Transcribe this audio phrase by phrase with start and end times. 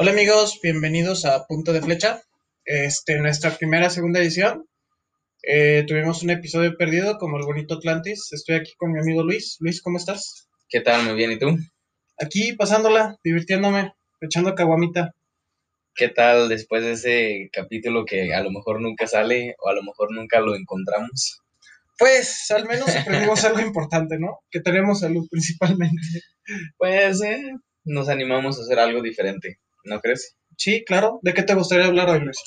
[0.00, 2.22] Hola amigos, bienvenidos a Punto de Flecha.
[2.64, 4.64] Este, nuestra primera, segunda edición.
[5.42, 8.32] Eh, tuvimos un episodio perdido como el bonito Atlantis.
[8.32, 9.56] Estoy aquí con mi amigo Luis.
[9.58, 10.48] Luis, ¿cómo estás?
[10.68, 11.02] ¿Qué tal?
[11.02, 11.48] Muy bien, ¿y tú?
[12.16, 15.16] Aquí pasándola, divirtiéndome, echando caguamita.
[15.96, 19.82] ¿Qué tal después de ese capítulo que a lo mejor nunca sale o a lo
[19.82, 21.40] mejor nunca lo encontramos?
[21.98, 24.38] Pues al menos aprendimos algo importante, ¿no?
[24.48, 26.22] Que tenemos salud principalmente.
[26.76, 27.42] Pues eh,
[27.82, 30.36] nos animamos a hacer algo diferente, ¿no crees?
[30.56, 31.20] Sí, claro.
[31.22, 32.38] ¿De qué te gustaría hablar hoy, Luis?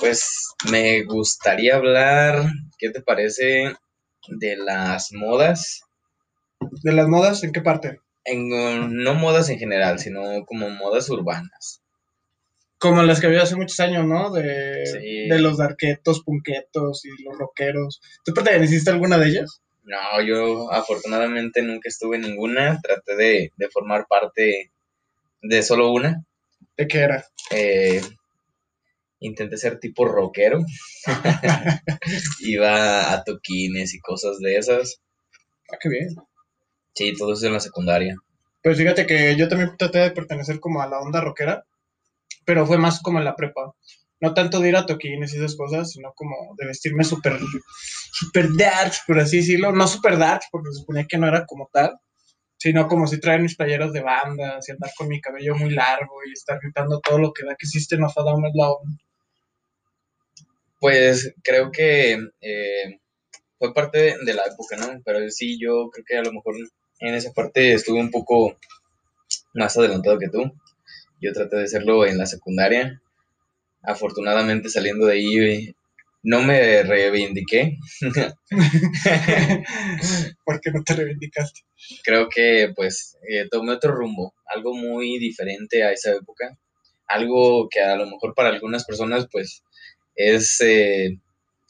[0.00, 2.44] Pues me gustaría hablar,
[2.78, 3.74] ¿qué te parece
[4.28, 5.82] de las modas?
[6.82, 7.42] ¿De las modas?
[7.42, 8.00] ¿En qué parte?
[8.24, 8.48] En,
[9.02, 11.80] no modas en general, sino como modas urbanas.
[12.78, 14.30] Como las que había hace muchos años, ¿no?
[14.30, 15.28] De, Sí.
[15.28, 18.00] de los darquetos, punquetos y los rockeros.
[18.24, 19.62] ¿Tú perteneciste a alguna de ellas?
[19.84, 24.70] No, yo afortunadamente nunca estuve en ninguna, traté de, de formar parte
[25.42, 26.24] de solo una.
[26.76, 27.24] ¿De qué era?
[27.50, 28.00] Eh,
[29.20, 30.64] intenté ser tipo rockero.
[32.40, 35.00] Iba a toquines y cosas de esas.
[35.72, 36.08] Ah, qué bien.
[36.94, 38.16] Sí, todo eso en la secundaria.
[38.62, 41.64] Pues fíjate que yo también traté de pertenecer como a la onda rockera,
[42.44, 43.74] pero fue más como en la prepa.
[44.20, 47.38] No tanto de ir a toquines y esas cosas, sino como de vestirme súper
[48.12, 49.72] super dark, por así decirlo.
[49.72, 51.98] No súper dark, porque se suponía que no era como tal,
[52.64, 56.14] sino como si traer mis playeras de bandas y andar con mi cabello muy largo
[56.26, 58.68] y estar gritando todo lo que da que System of a Down es la.
[60.80, 63.00] Pues creo que eh,
[63.58, 64.98] fue parte de, de la época, ¿no?
[65.04, 66.54] Pero sí, yo creo que a lo mejor
[67.00, 68.56] en esa parte estuve un poco
[69.52, 70.50] más adelantado que tú.
[71.20, 73.02] Yo traté de hacerlo en la secundaria.
[73.82, 75.76] Afortunadamente saliendo de ahí
[76.24, 77.76] no me reivindiqué.
[80.44, 81.60] ¿Por qué no te reivindicaste?
[82.02, 86.56] creo que pues eh, tomé otro rumbo, algo muy diferente a esa época,
[87.06, 89.62] algo que a lo mejor para algunas personas pues
[90.16, 91.18] es eh,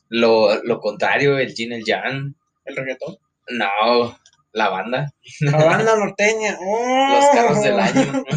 [0.09, 2.35] lo, lo contrario, el yin, el yang,
[2.65, 3.17] ¿El reggaetón?
[3.51, 4.17] no,
[4.53, 6.57] la banda, La banda norteña.
[6.61, 7.15] ¡Oh!
[7.15, 8.25] los carros del año.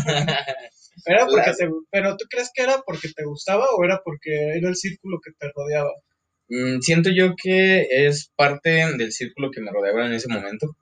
[1.06, 4.68] Era porque te- pero tú crees que era porque te gustaba o era porque era
[4.68, 5.92] el círculo que te rodeaba?
[6.50, 10.76] Mm, Siento yo que es parte del círculo que me rodeaba en ese momento.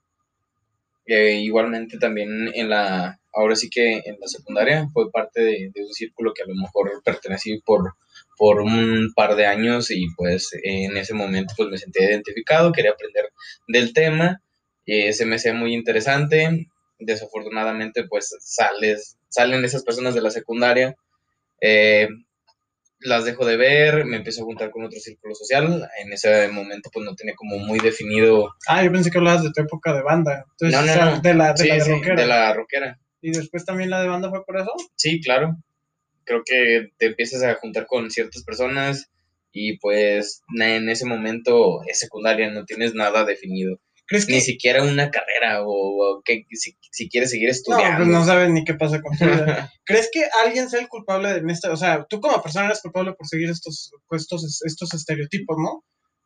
[1.08, 5.82] Eh, igualmente también en la, ahora sí que en la secundaria fue parte de, de
[5.84, 7.94] un círculo que a lo mejor pertenecí por,
[8.38, 12.92] por un par de años y pues en ese momento pues me sentía identificado, quería
[12.92, 13.26] aprender
[13.68, 14.42] del tema,
[14.88, 16.68] eh, se me hacía muy interesante.
[16.98, 20.96] Desafortunadamente pues sales, salen esas personas de la secundaria.
[21.62, 22.10] eh,
[23.06, 25.88] las dejo de ver, me empiezo a juntar con otro círculo social.
[26.04, 28.54] En ese momento, pues no tenía como muy definido.
[28.68, 30.46] Ah, yo pensé que hablabas de tu época de banda.
[30.60, 31.22] Entonces, No, no, o sea, no.
[31.22, 32.16] de la de, Sí, la de sí, rockera.
[32.22, 33.00] de la rockera.
[33.22, 34.72] Y después también la de banda fue por eso.
[34.96, 35.56] Sí, claro.
[36.26, 39.12] Creo que te empiezas a juntar con ciertas personas
[39.52, 43.80] y pues en ese momento es secundaria, no tienes nada definido.
[44.08, 47.98] ¿Crees que Ni siquiera una carrera o, o que si, si quieres seguir no, estudiando.
[47.98, 49.72] pues no sabes ni qué pasa con tu vida.
[49.86, 53.14] ¿Crees que alguien sea el culpable en esta, o sea, tú como persona eres culpable
[53.14, 55.84] por seguir estos estos estos estereotipos, ¿no?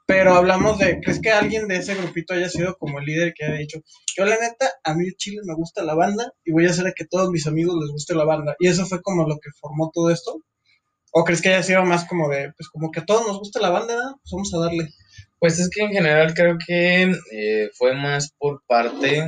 [0.09, 3.45] Pero hablamos de, ¿crees que alguien de ese grupito haya sido como el líder que
[3.45, 3.79] haya dicho,
[4.17, 6.93] yo la neta, a mí Chile me gusta la banda y voy a hacer a
[6.93, 8.55] que todos mis amigos les guste la banda?
[8.57, 10.41] Y eso fue como lo que formó todo esto.
[11.11, 13.61] ¿O crees que haya sido más como de, pues como que a todos nos gusta
[13.61, 14.19] la banda, ¿no?
[14.19, 14.89] pues vamos a darle?
[15.39, 19.23] Pues es que en general creo que eh, fue más por parte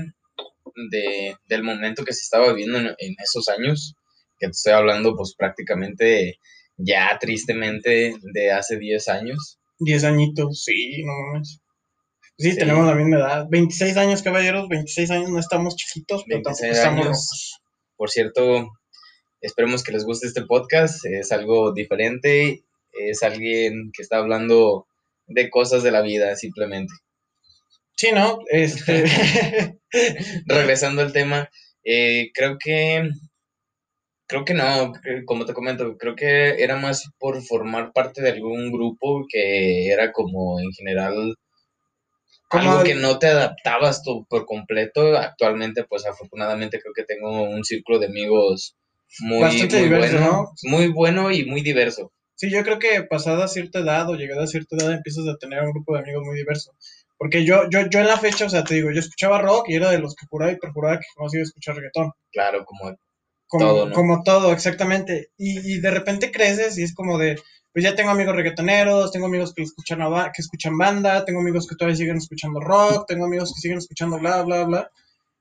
[0.92, 3.96] de, del momento que se estaba viviendo en, en esos años,
[4.40, 6.38] que te estoy hablando pues prácticamente
[6.78, 9.60] ya tristemente de hace 10 años.
[9.80, 11.60] 10 añitos, sí, no mames.
[12.38, 12.58] Sí, Sí.
[12.58, 13.46] tenemos la misma edad.
[13.50, 17.62] 26 años, caballeros, 26 años, no estamos chiquitos, pero tampoco 26 estamos.
[17.96, 18.70] Por cierto,
[19.42, 22.64] esperemos que les guste este podcast, es algo diferente,
[22.94, 24.88] es alguien que está hablando
[25.34, 26.94] de cosas de la vida simplemente.
[27.96, 28.40] Sí, ¿no?
[28.50, 29.04] Este,
[30.48, 31.50] regresando al tema,
[31.84, 33.10] eh, creo que,
[34.28, 38.32] creo que no, que- como te comento, creo que era más por formar parte de
[38.32, 41.36] algún grupo que era como en general
[42.50, 45.18] Como algo que no te adaptabas tú por completo.
[45.18, 48.76] Actualmente, pues afortunadamente creo que tengo un círculo de amigos
[49.20, 50.70] muy diverso, bueno, ¿no?
[50.70, 52.12] muy bueno y muy diverso.
[52.42, 55.62] Sí, yo creo que pasada cierta edad o llegada a cierta edad empiezas a tener
[55.62, 56.72] un grupo de amigos muy diverso.
[57.16, 59.76] Porque yo, yo, yo en la fecha, o sea, te digo, yo escuchaba rock y
[59.76, 62.12] era de los que juraba y perjuraba que jamás iba a escuchar reggaetón.
[62.32, 62.98] Claro, como
[63.46, 63.94] Como Todo, ¿no?
[63.94, 65.30] como todo exactamente.
[65.38, 67.40] Y, y de repente creces y es como de,
[67.72, 70.00] pues ya tengo amigos reggaetoneros, tengo amigos que escuchan,
[70.34, 74.18] que escuchan banda, tengo amigos que todavía siguen escuchando rock, tengo amigos que siguen escuchando
[74.18, 74.92] bla, bla, bla.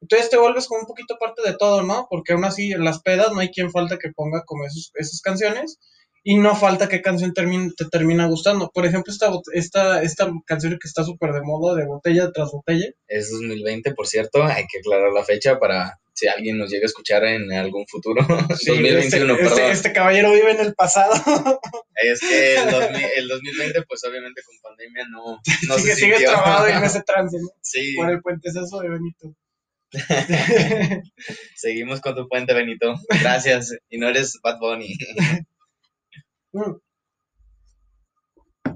[0.03, 2.09] Entonces te vuelves como un poquito parte de todo, ¿no?
[2.11, 5.23] Porque aún así en las pedas no hay quien falta que ponga como esos, esas
[5.23, 5.79] canciones
[6.23, 8.71] y no falta qué canción termine, te termina gustando.
[8.73, 12.87] Por ejemplo, esta, esta, esta canción que está súper de moda, de botella tras botella.
[13.09, 16.87] Es 2020, por cierto, hay que aclarar la fecha para si alguien nos llega a
[16.87, 18.21] escuchar en algún futuro.
[18.59, 19.71] Sí, 2021, este, este.
[19.71, 21.13] Este, caballero vive en el pasado.
[22.03, 22.55] Es que
[23.17, 25.39] el, 2020, pues obviamente con pandemia no,
[25.69, 27.49] no sigue, se sigue trabado en ese trance, ¿no?
[27.61, 27.95] Sí.
[27.95, 29.35] Por el puente eso de Benito.
[31.57, 32.95] Seguimos con tu puente, Benito.
[33.21, 33.77] Gracias.
[33.91, 34.97] Y no eres Bad Bunny.
[36.53, 36.75] Mm.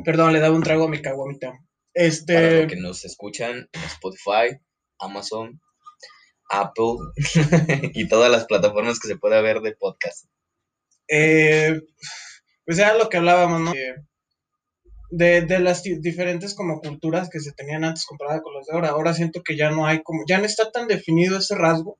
[0.05, 1.59] Perdón, le daba un trago a mi caguamita.
[1.93, 2.35] Este.
[2.35, 4.59] Para los que nos escuchan en Spotify,
[4.99, 5.61] Amazon,
[6.51, 6.97] Apple
[7.95, 10.27] y todas las plataformas que se pueda ver de podcast.
[11.09, 11.81] Eh,
[12.65, 13.73] pues era lo que hablábamos, ¿no?
[15.11, 18.89] De, de, las diferentes como culturas que se tenían antes comparada con las de ahora.
[18.89, 21.99] Ahora siento que ya no hay como, ya no está tan definido ese rasgo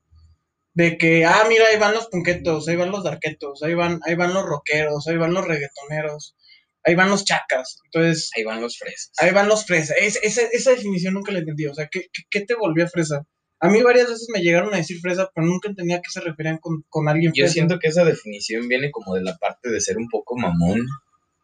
[0.75, 4.15] de que, ah, mira, ahí van los punquetos, ahí van los darquetos, ahí van, ahí
[4.15, 6.35] van los rockeros, ahí van los reggaetoneros,
[6.83, 7.79] ahí van los chacas.
[7.85, 8.29] Entonces.
[8.35, 9.11] Ahí van los fresas.
[9.19, 9.95] Ahí van los fresas.
[9.99, 11.65] esa, esa definición nunca la entendí.
[11.65, 13.25] O sea, ¿qué, ¿qué, te volvió fresa?
[13.61, 16.19] A mí varias veces me llegaron a decir fresa, pero nunca entendía a qué se
[16.19, 17.47] referían con, con alguien fresa.
[17.47, 20.85] Yo siento que esa definición viene como de la parte de ser un poco mamón.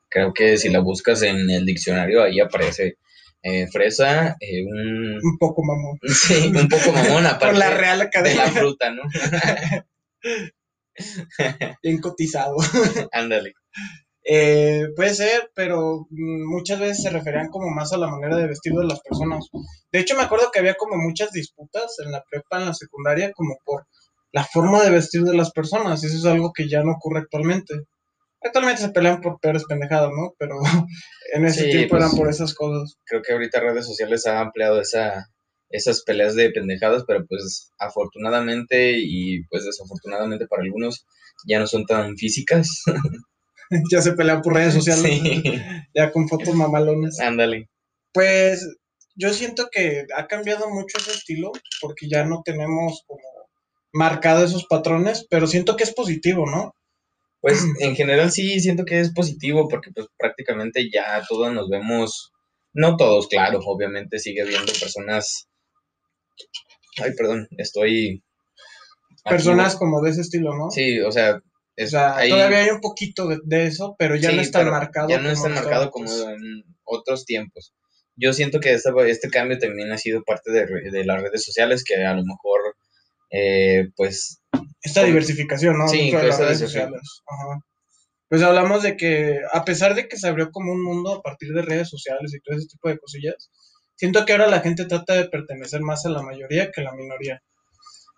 [0.10, 2.98] Creo que si la buscas en el diccionario, ahí aparece
[3.44, 5.20] eh, fresa, eh, un...
[5.22, 5.98] Un poco mamón.
[6.08, 8.46] Sí, un poco mamón, aparte Por la Real Academia.
[8.46, 9.04] de la fruta, ¿no?
[11.84, 12.56] Bien cotizado.
[13.12, 13.54] Ándale.
[14.24, 18.74] Eh, puede ser, pero muchas veces se referían como más a la manera de vestir
[18.74, 19.48] de las personas.
[19.92, 23.32] De hecho, me acuerdo que había como muchas disputas en la prepa, en la secundaria,
[23.32, 23.88] como por
[24.32, 26.04] la forma de vestir de las personas.
[26.04, 27.74] Eso es algo que ya no ocurre actualmente.
[28.44, 30.34] Actualmente se pelean por peores pendejadas, ¿no?
[30.38, 30.56] Pero
[31.34, 32.98] en ese tiempo eran pues, por esas cosas.
[33.06, 35.28] Creo que ahorita redes sociales han ampliado esa,
[35.70, 41.06] esas peleas de pendejadas, pero pues afortunadamente y pues desafortunadamente para algunos
[41.48, 42.84] ya no son tan físicas.
[43.92, 45.22] ya se pelean por redes sociales.
[45.94, 47.20] Ya con fotos mamalones.
[47.20, 47.70] Ándale.
[48.14, 48.68] Pues
[49.16, 51.52] yo siento que ha cambiado mucho ese estilo
[51.82, 53.22] porque ya no tenemos como
[53.94, 56.76] marcado esos patrones, pero siento que es positivo, ¿no?
[57.42, 62.32] Pues en general sí siento que es positivo porque pues prácticamente ya todos nos vemos,
[62.74, 65.50] no todos, claro, obviamente sigue habiendo personas,
[67.02, 68.24] ay, perdón, estoy...
[69.24, 70.72] Personas como de ese estilo, ¿no?
[70.72, 71.42] Sí, o sea...
[71.76, 75.10] todavía hay un poquito de, eso, pero ya no está marcado.
[75.10, 77.74] Ya no está marcado como en otros tiempos.
[78.16, 81.84] Yo siento que este, este cambio también ha sido parte de, de las redes sociales
[81.84, 82.62] que a lo mejor,
[83.30, 84.41] eh, pues
[84.82, 85.88] esta diversificación, ¿no?
[85.88, 87.02] Sí, de las redes sociales.
[87.26, 87.60] Ajá.
[88.30, 91.52] Pues hablamos de que, a pesar de que se abrió como un mundo a partir
[91.54, 93.52] de redes sociales y todo ese tipo de cosillas,
[93.96, 96.94] siento que ahora la gente trata de pertenecer más a la mayoría que a la
[96.94, 97.44] minoría.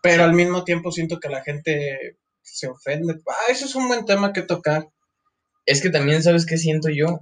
[0.04, 3.16] Pero al mismo tiempo siento que la gente se ofende.
[3.28, 4.88] Ah, eso es un buen tema que tocar.
[5.66, 7.22] Es que también, ¿sabes qué siento yo?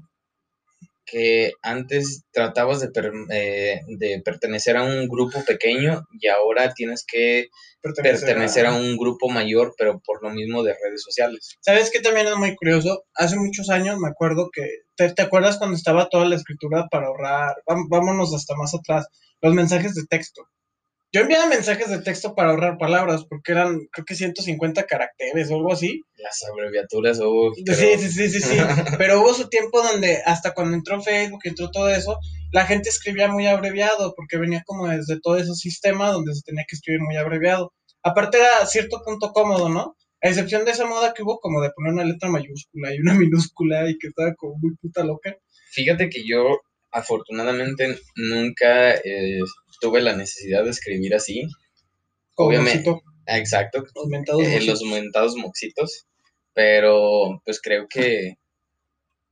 [1.05, 2.89] Que antes tratabas de,
[3.31, 7.47] eh, de, pertenecer a un grupo pequeño y ahora tienes que
[7.81, 8.75] pertenecer, a...
[8.75, 11.57] un grupo mayor, pero por lo mismo de redes sociales.
[11.61, 13.03] ¿Sabes qué también es muy curioso?
[13.15, 17.07] Hace muchos años me acuerdo que, ¿te, te acuerdas cuando estaba toda la escritura para
[17.07, 17.55] ahorrar?
[17.65, 19.07] Vámonos hasta más atrás,
[19.41, 20.47] los mensajes de texto.
[21.13, 25.55] Yo enviaba mensajes de texto para ahorrar palabras, porque eran, creo que 150 caracteres o
[25.55, 26.01] algo así.
[26.21, 28.57] Las abreviaturas, oh, Sí, sí, sí, sí, sí.
[28.97, 32.19] pero hubo su tiempo donde, hasta cuando entró Facebook, entró todo eso,
[32.51, 36.65] la gente escribía muy abreviado, porque venía como desde todo ese sistema donde se tenía
[36.67, 37.73] que escribir muy abreviado.
[38.03, 39.95] Aparte era cierto punto cómodo, ¿no?
[40.21, 43.13] A excepción de esa moda que hubo como de poner una letra mayúscula y una
[43.15, 45.35] minúscula y que estaba como muy puta loca.
[45.71, 46.59] Fíjate que yo
[46.91, 49.39] afortunadamente nunca eh,
[49.79, 51.43] tuve la necesidad de escribir así.
[52.35, 53.01] Obviamente.
[53.27, 53.83] Exacto.
[53.95, 56.07] Los mentados, eh, los mentados moxitos.
[56.53, 58.37] Pero pues creo que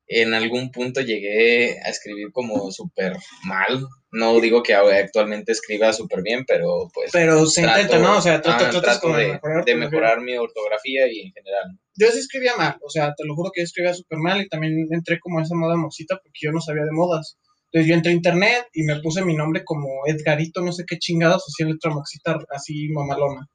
[0.09, 3.85] en algún punto llegué a escribir como súper mal.
[4.11, 7.11] No digo que actualmente escriba súper bien, pero pues.
[7.13, 8.17] Pero se intenta, ¿no?
[8.17, 11.79] O sea, trato, de, de, mejorar, mi ortografía y en general.
[11.95, 14.49] Yo sí escribía mal, o sea, te lo juro que yo escribía súper mal y
[14.49, 17.38] también entré como a esa moda moxita porque yo no sabía de modas.
[17.71, 20.97] Entonces yo entré a internet y me puse mi nombre como Edgarito, no sé qué
[20.97, 23.47] chingados, así en letra moxita, así mamalona.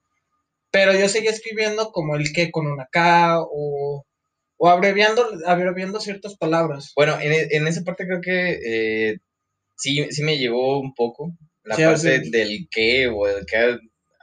[0.75, 4.05] Pero yo seguía escribiendo como el que con una K o,
[4.57, 6.91] o abreviando, abreviando ciertas palabras.
[6.97, 9.19] Bueno, en, esa parte creo que eh,
[9.77, 11.31] sí, sí me llegó un poco
[11.63, 13.79] la parte del que o el que,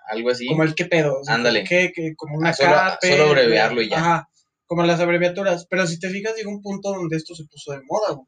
[0.10, 0.46] algo así.
[0.46, 1.22] Como el que pedo.
[1.25, 1.63] Ándale.
[1.63, 4.00] Que, que, como una ah, solo, K, solo abreviarlo y ya.
[4.00, 4.29] Ajá,
[4.65, 5.67] como las abreviaturas.
[5.70, 8.27] Pero si te fijas, llegó un punto donde esto se puso de moda, güey.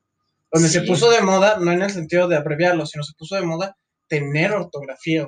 [0.49, 3.41] Donde se puso de moda, no en el sentido de abreviarlo, sino se puso de
[3.41, 3.75] moda
[4.07, 5.27] tener ortografía.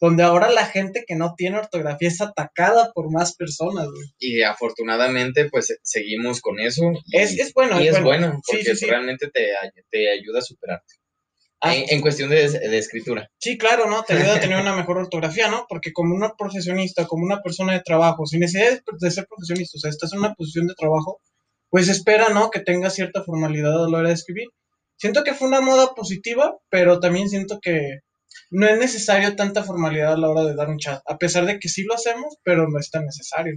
[0.00, 4.06] Donde ahora la gente que no tiene ortografía es atacada por más personas, güey.
[4.18, 6.92] Y afortunadamente, pues seguimos con eso.
[7.06, 8.40] y- Es, es bueno, y es bueno.
[8.46, 8.86] porque sí, sí.
[8.86, 9.48] realmente te,
[9.90, 10.94] te ayuda a superarte.
[11.60, 11.74] Ah.
[11.74, 13.30] En, en cuestión de, de escritura.
[13.38, 14.02] Sí, claro, ¿no?
[14.02, 15.64] Te ayuda a tener una mejor ortografía, ¿no?
[15.68, 19.78] Porque como una profesionista, como una persona de trabajo, sin necesidad de- de ser profesionista,
[19.78, 21.20] o sea, estás en una posición de trabajo,
[21.70, 22.50] pues espera, ¿no?
[22.50, 24.48] Que tenga cierta formalidad a la hora de escribir.
[24.98, 28.00] Siento que fue una moda positiva, pero también siento que
[28.50, 31.58] no es necesario tanta formalidad a la hora de dar un chat, a pesar de
[31.58, 33.54] que sí lo hacemos, pero no es tan necesario.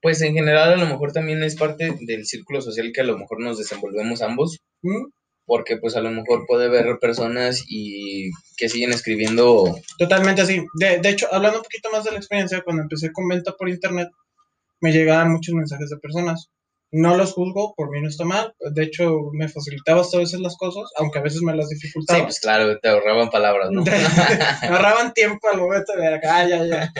[0.00, 3.18] Pues en general a lo mejor también es parte del círculo social que a lo
[3.18, 5.06] mejor nos desenvolvemos ambos, ¿Mm?
[5.44, 10.64] porque pues a lo mejor puede haber personas y que siguen escribiendo Totalmente así.
[10.74, 13.68] De, de hecho, hablando un poquito más de la experiencia, cuando empecé con venta por
[13.68, 14.08] internet,
[14.80, 16.48] me llegaban muchos mensajes de personas.
[16.94, 18.54] No los juzgo, por mí no está mal.
[18.60, 21.74] De hecho, me facilitaba hasta a veces las cosas, aunque a veces me las Sí,
[21.76, 22.24] dificultaba.
[22.24, 23.82] pues claro, te ahorraban palabras, ¿no?
[24.62, 26.92] ahorraban tiempo al momento de acá, ya, ya.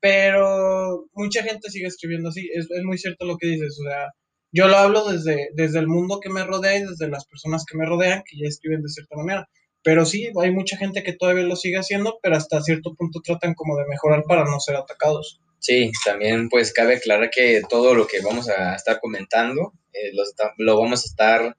[0.00, 2.48] Pero mucha gente sigue escribiendo así.
[2.54, 3.76] Es, es muy cierto lo que dices.
[3.80, 4.12] O sea,
[4.52, 7.76] yo lo hablo desde, desde el mundo que me rodea y desde las personas que
[7.76, 9.48] me rodean, que ya escriben de cierta manera.
[9.82, 13.54] Pero sí, hay mucha gente que todavía lo sigue haciendo, pero hasta cierto punto tratan
[13.54, 15.40] como de mejorar para no ser atacados.
[15.60, 20.10] Sí, también pues cabe aclarar que todo lo que vamos a estar comentando eh,
[20.56, 21.56] lo, vamos a estar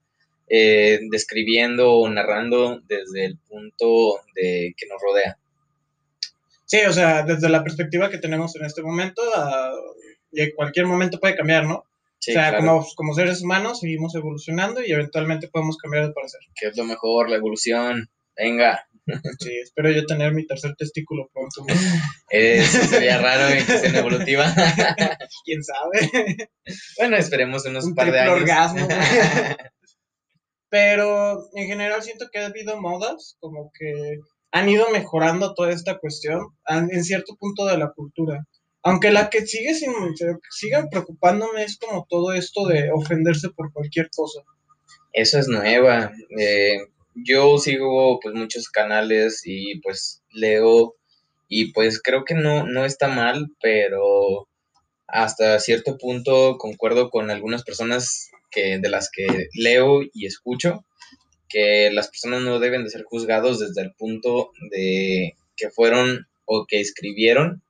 [0.48, 5.38] eh, describiendo o narrando desde el punto de que nos rodea.
[6.66, 9.72] Sí, o sea, desde la perspectiva que tenemos en este momento, a-
[10.32, 11.84] y en cualquier momento puede cambiar, ¿no?
[12.18, 16.12] Sí, o sea, claro, como, como seres humanos seguimos evolucionando y eventualmente podemos cambiar de
[16.12, 16.40] parecer.
[16.54, 18.08] que es lo mejor, la evolución.
[18.36, 18.86] Venga,
[19.40, 21.64] Sí, espero yo tener mi tercer testículo pronto.
[21.66, 21.74] ¿no?
[22.30, 24.54] eh, sería raro en cuestión evolutiva.
[25.44, 26.48] ¿Quién sabe?
[26.98, 28.34] bueno, esperemos unos Un par de años.
[28.34, 28.86] orgasmo.
[30.70, 34.18] Pero en general siento que ha habido modas como que
[34.52, 38.46] han ido mejorando toda esta cuestión en cierto punto de la cultura.
[38.82, 39.92] Aunque la que sigue sin
[40.50, 44.40] sigan preocupándome es como todo esto de ofenderse por cualquier cosa.
[45.12, 46.10] Eso es nueva.
[46.38, 46.78] Eh,
[47.14, 50.94] yo sigo pues muchos canales y pues leo
[51.48, 54.48] y pues creo que no, no está mal, pero
[55.06, 60.84] hasta cierto punto concuerdo con algunas personas que, de las que leo y escucho,
[61.48, 66.64] que las personas no deben de ser juzgados desde el punto de que fueron o
[66.66, 67.62] que escribieron,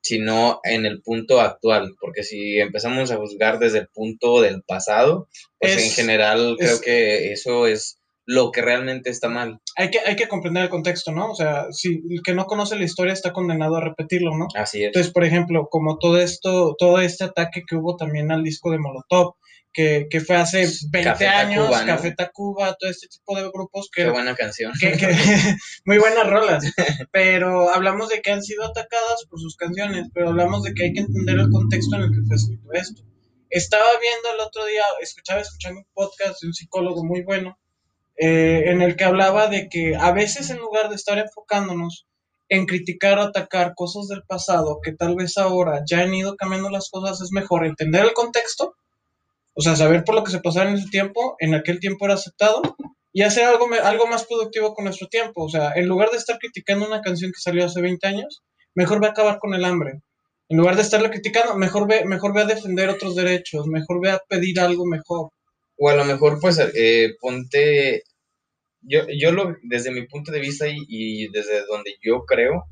[0.00, 5.28] sino en el punto actual, porque si empezamos a juzgar desde el punto del pasado,
[5.58, 9.60] pues Es- en general creo que eso es lo que realmente está mal.
[9.76, 11.30] Hay que, hay que comprender el contexto, ¿no?
[11.30, 14.46] O sea, si el que no conoce la historia está condenado a repetirlo, ¿no?
[14.54, 14.86] Así es.
[14.86, 18.78] Entonces, por ejemplo, como todo esto, todo este ataque que hubo también al disco de
[18.78, 19.34] Molotov,
[19.72, 21.86] que, que fue hace 20 Café años, Tacuba, ¿no?
[21.86, 24.72] Café Tacuba, todo este tipo de grupos que, Qué buena canción.
[24.80, 25.08] que, que-
[25.84, 26.64] muy buenas rolas,
[27.10, 30.92] pero hablamos de que han sido atacadas por sus canciones, pero hablamos de que hay
[30.92, 33.02] que entender el contexto en el que fue escrito esto.
[33.50, 37.58] Estaba viendo el otro día, escuchaba escuchando un podcast de un psicólogo muy bueno,
[38.16, 42.06] eh, en el que hablaba de que a veces en lugar de estar enfocándonos
[42.48, 46.70] en criticar o atacar cosas del pasado, que tal vez ahora ya han ido cambiando
[46.70, 48.74] las cosas, es mejor entender el contexto,
[49.54, 52.14] o sea, saber por lo que se pasaba en ese tiempo, en aquel tiempo era
[52.14, 52.62] aceptado,
[53.12, 55.44] y hacer algo, algo más productivo con nuestro tiempo.
[55.44, 58.42] O sea, en lugar de estar criticando una canción que salió hace 20 años,
[58.74, 60.02] mejor ve a acabar con el hambre.
[60.48, 64.10] En lugar de estarla criticando, mejor ve, mejor ve a defender otros derechos, mejor ve
[64.10, 65.30] a pedir algo mejor.
[65.84, 68.04] O a lo mejor, pues, eh, ponte.
[68.80, 72.64] Yo, yo lo, desde mi punto de vista y, desde donde yo creo,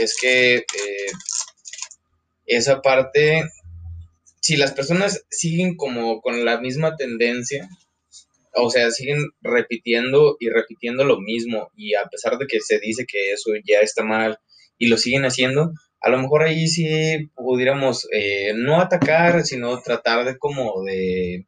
[0.00, 1.10] es que eh,
[2.46, 3.44] esa parte,
[4.40, 7.68] si las personas siguen como con la misma tendencia,
[8.54, 13.04] o sea, siguen repitiendo y repitiendo lo mismo, y a pesar de que se dice
[13.06, 14.38] que eso ya está mal
[14.78, 16.86] y lo siguen haciendo, a lo mejor ahí sí
[17.34, 21.44] pudiéramos eh, no atacar, sino tratar de como de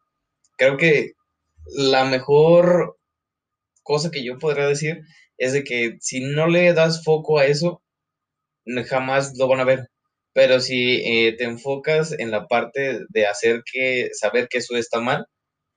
[0.58, 1.12] creo que
[1.66, 2.98] la mejor
[3.82, 5.02] cosa que yo podría decir
[5.38, 7.82] es de que si no le das foco a eso,
[8.86, 9.88] jamás lo van a ver.
[10.34, 15.00] Pero si eh, te enfocas en la parte de hacer que, saber que eso está
[15.00, 15.26] mal,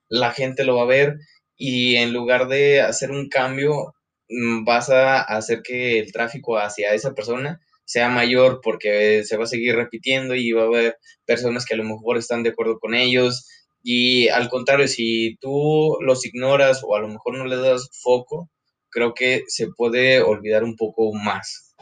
[0.08, 1.16] la gente lo va a ver
[1.56, 3.94] y en lugar de hacer un cambio,
[4.28, 9.44] mm, vas a hacer que el tráfico hacia esa persona sea mayor porque se va
[9.44, 12.78] a seguir repitiendo y va a haber personas que a lo mejor están de acuerdo
[12.78, 13.46] con ellos
[13.82, 18.50] y al contrario, si tú los ignoras o a lo mejor no le das foco,
[18.90, 21.74] creo que se puede olvidar un poco más.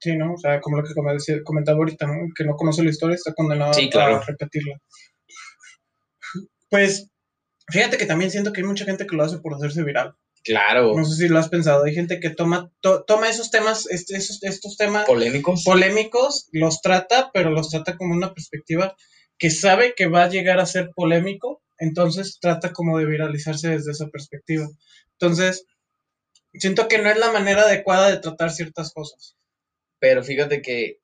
[0.00, 0.34] Sí, ¿no?
[0.34, 0.94] O sea, como lo que
[1.44, 2.14] comentaba ahorita, ¿no?
[2.36, 4.16] Que no conoce la historia está condenado Sí, claro.
[4.16, 4.78] a repetirla.
[6.70, 7.10] Pues,
[7.68, 10.14] fíjate que también siento que hay mucha gente que lo hace por hacerse viral.
[10.42, 10.94] Claro.
[10.96, 11.84] No sé si lo has pensado.
[11.84, 15.64] Hay gente que toma, toma esos temas, esos, estos temas polémicos.
[15.64, 18.96] polémicos, los trata, pero los trata como una perspectiva
[19.42, 23.90] que sabe que va a llegar a ser polémico, entonces trata como de viralizarse desde
[23.90, 24.68] esa perspectiva.
[25.18, 25.66] Entonces,
[26.54, 29.34] siento que no es la manera adecuada de tratar ciertas cosas.
[29.98, 30.98] Pero fíjate que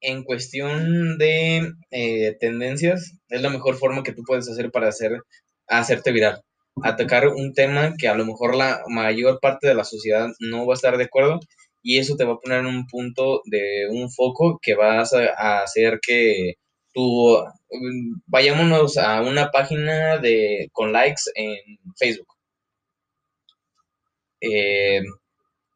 [0.00, 5.22] en cuestión de eh, tendencias, es la mejor forma que tú puedes hacer para hacer,
[5.66, 6.44] hacerte viral.
[6.84, 10.74] Atacar un tema que a lo mejor la mayor parte de la sociedad no va
[10.74, 11.40] a estar de acuerdo
[11.82, 15.62] y eso te va a poner en un punto de un foco que vas a,
[15.64, 16.54] hacer que
[16.92, 17.36] tú
[18.26, 22.28] vayámonos a una página de con likes en Facebook.
[24.40, 25.02] Eh,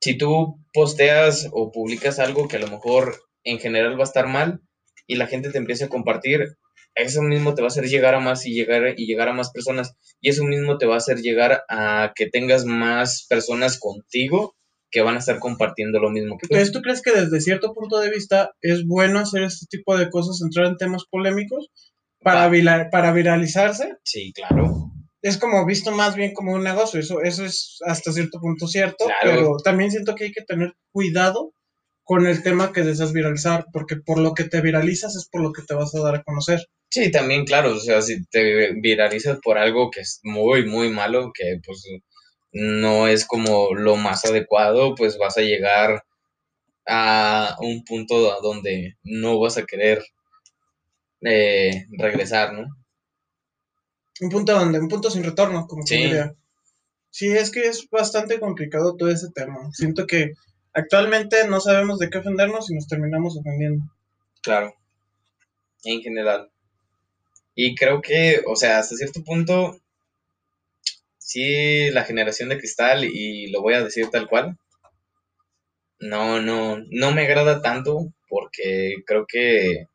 [0.00, 4.26] si tú posteas o publicas algo que a lo mejor en general va a estar
[4.26, 4.60] mal
[5.06, 6.56] y la gente te empieza a compartir,
[6.94, 9.50] eso mismo te va a hacer llegar a más y llegar, y llegar a más
[9.50, 9.96] personas.
[10.20, 14.54] Y eso mismo te va a hacer llegar a que tengas más personas contigo
[14.94, 16.54] que van a estar compartiendo lo mismo que tú.
[16.54, 20.08] Entonces, ¿tú crees que desde cierto punto de vista es bueno hacer este tipo de
[20.08, 21.68] cosas, entrar en temas polémicos
[22.20, 22.48] para,
[22.90, 23.96] para viralizarse?
[24.04, 24.92] Sí, claro.
[25.20, 29.06] Es como visto más bien como un negocio, eso, eso es hasta cierto punto cierto,
[29.20, 31.54] pero también siento que hay que tener cuidado
[32.04, 35.52] con el tema que deseas viralizar, porque por lo que te viralizas es por lo
[35.52, 36.60] que te vas a dar a conocer.
[36.88, 41.32] Sí, también, claro, o sea, si te viralizas por algo que es muy, muy malo,
[41.34, 41.84] que pues
[42.54, 46.04] no es como lo más adecuado, pues vas a llegar
[46.86, 50.02] a un punto a donde no vas a querer
[51.20, 52.66] eh, regresar, ¿no?
[54.20, 55.96] Un punto donde, un punto sin retorno, como sí.
[55.96, 56.34] diría.
[57.10, 59.70] Sí, es que es bastante complicado todo ese tema.
[59.72, 60.32] Siento que
[60.74, 63.84] Actualmente no sabemos de qué ofendernos y nos terminamos ofendiendo.
[64.42, 64.74] Claro,
[65.84, 66.50] en general.
[67.54, 69.80] Y creo que, o sea, hasta cierto punto,
[71.24, 74.56] sí, la generación de cristal, y lo voy a decir tal cual,
[75.98, 79.86] no, no, no me agrada tanto porque creo que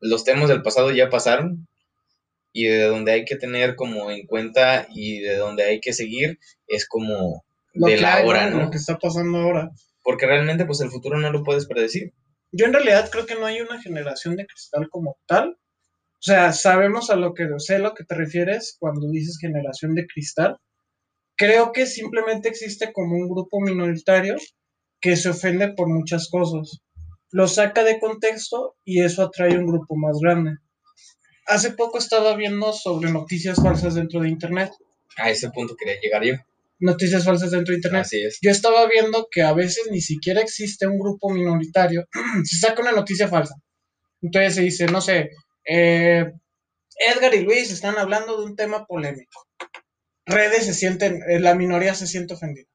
[0.00, 1.68] los temas del pasado ya pasaron
[2.52, 6.38] y de donde hay que tener como en cuenta y de donde hay que seguir
[6.66, 8.64] es como de la hora, ¿no?
[8.64, 9.70] Lo que está pasando ahora
[10.02, 12.12] porque realmente pues el futuro no lo puedes predecir.
[12.50, 15.50] Yo en realidad creo que no hay una generación de cristal como tal.
[15.50, 20.06] O sea, sabemos a lo que sé lo que te refieres cuando dices generación de
[20.06, 20.58] cristal.
[21.42, 24.36] Creo que simplemente existe como un grupo minoritario
[25.00, 26.78] que se ofende por muchas cosas.
[27.32, 30.52] Lo saca de contexto y eso atrae un grupo más grande.
[31.48, 34.70] Hace poco estaba viendo sobre noticias falsas dentro de Internet.
[35.16, 36.34] A ese punto quería llegar yo
[36.78, 38.02] noticias falsas dentro de Internet.
[38.02, 38.38] Así es.
[38.40, 42.06] Yo estaba viendo que a veces ni siquiera existe un grupo minoritario.
[42.44, 43.56] se saca una noticia falsa.
[44.20, 45.30] Entonces se dice, no sé,
[45.68, 46.24] eh,
[46.98, 49.48] Edgar y Luis están hablando de un tema polémico.
[50.26, 52.66] Redes se sienten, eh, la minoría se siente ofendida.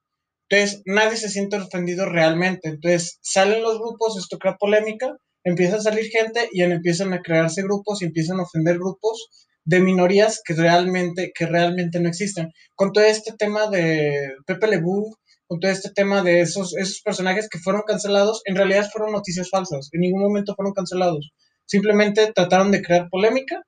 [0.49, 2.69] Entonces, nadie se siente ofendido realmente.
[2.69, 7.63] Entonces, salen los grupos, esto crea polémica, empieza a salir gente y empiezan a crearse
[7.63, 12.51] grupos y empiezan a ofender grupos de minorías que realmente, que realmente no existen.
[12.75, 17.49] Con todo este tema de Pepe Lebu, con todo este tema de esos, esos personajes
[17.49, 21.31] que fueron cancelados, en realidad fueron noticias falsas, en ningún momento fueron cancelados.
[21.65, 23.61] Simplemente trataron de crear polémica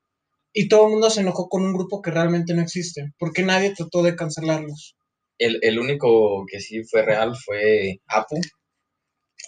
[0.53, 3.73] y todo el mundo se enojó con un grupo que realmente no existe, porque nadie
[3.73, 4.95] trató de cancelarlos.
[5.37, 8.39] El, el único que sí fue real fue Apu.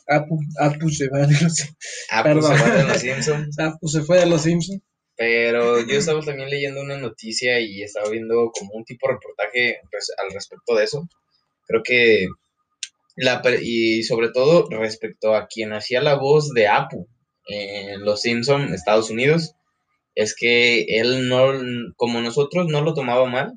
[0.08, 1.70] Apu, Apu se va de los,
[2.10, 3.60] Apu se fue de los Simpsons.
[3.60, 4.82] Apu se fue de los Simpsons.
[5.18, 9.80] Pero yo estaba también leyendo una noticia y estaba viendo como un tipo de reportaje
[10.18, 11.08] al respecto de eso.
[11.68, 12.28] Creo que,
[13.18, 17.08] la, y sobre todo respecto a quien hacía la voz de Apu
[17.48, 19.56] en Los Simpson, Estados Unidos,
[20.15, 21.52] es que él no,
[21.95, 23.54] como nosotros, no lo tomaba mal,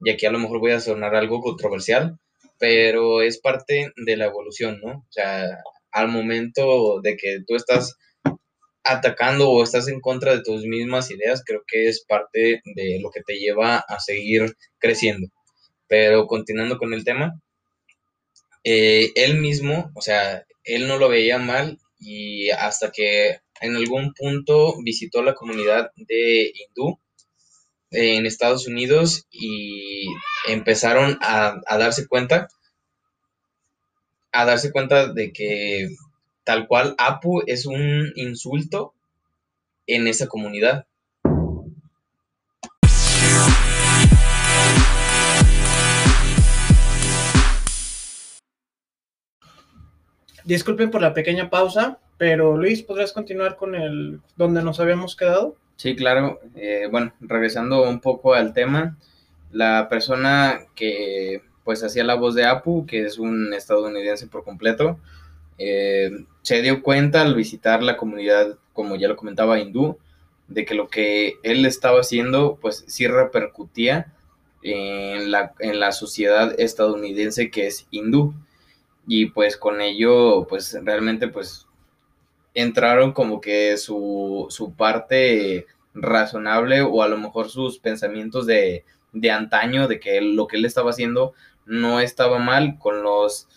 [0.00, 2.18] y aquí a lo mejor voy a sonar algo controversial,
[2.58, 4.98] pero es parte de la evolución, ¿no?
[4.98, 5.58] O sea,
[5.90, 7.96] al momento de que tú estás
[8.84, 13.10] atacando o estás en contra de tus mismas ideas, creo que es parte de lo
[13.10, 15.28] que te lleva a seguir creciendo.
[15.88, 17.40] Pero continuando con el tema,
[18.62, 24.14] eh, él mismo, o sea, él no lo veía mal y hasta que en algún
[24.14, 26.98] punto visitó la comunidad de hindú
[27.90, 30.06] en Estados Unidos y
[30.48, 32.48] empezaron a, a darse cuenta
[34.32, 35.88] a darse cuenta de que
[36.42, 38.92] tal cual Apu es un insulto
[39.86, 40.86] en esa comunidad.
[50.44, 55.56] Disculpen por la pequeña pausa, pero Luis, ¿podrías continuar con el donde nos habíamos quedado?
[55.76, 56.40] Sí, claro.
[56.54, 58.96] Eh, bueno, regresando un poco al tema,
[59.52, 64.98] la persona que pues hacía la voz de Apu, que es un estadounidense por completo.
[65.56, 66.10] Eh,
[66.42, 69.98] se dio cuenta al visitar la comunidad, como ya lo comentaba, hindú,
[70.48, 74.12] de que lo que él estaba haciendo, pues sí repercutía
[74.62, 78.34] en la, en la sociedad estadounidense que es hindú.
[79.06, 81.66] Y pues con ello, pues realmente, pues
[82.54, 89.30] entraron como que su, su parte razonable o a lo mejor sus pensamientos de, de
[89.30, 91.34] antaño, de que lo que él estaba haciendo
[91.66, 93.48] no estaba mal con los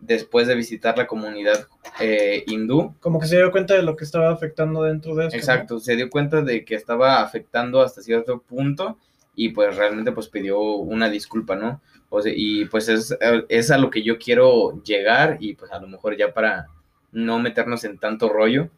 [0.00, 1.66] después de visitar la comunidad
[2.00, 2.94] eh, hindú.
[3.00, 5.36] Como que se dio cuenta de lo que estaba afectando dentro de eso.
[5.36, 8.98] Exacto, se dio cuenta de que estaba afectando hasta cierto punto
[9.34, 11.80] y pues realmente pues pidió una disculpa, ¿no?
[12.08, 13.16] O sea, y pues es,
[13.48, 16.66] es a lo que yo quiero llegar y pues a lo mejor ya para
[17.12, 18.68] no meternos en tanto rollo,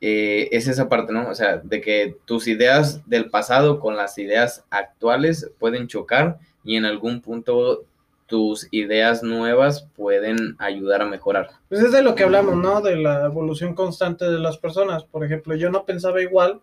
[0.00, 1.28] eh, es esa parte, ¿no?
[1.28, 6.76] O sea, de que tus ideas del pasado con las ideas actuales pueden chocar y
[6.76, 7.84] en algún punto
[8.26, 11.50] tus ideas nuevas pueden ayudar a mejorar.
[11.68, 12.82] Pues es de lo que hablamos, ¿no?
[12.82, 15.04] De la evolución constante de las personas.
[15.04, 16.60] Por ejemplo, yo no pensaba igual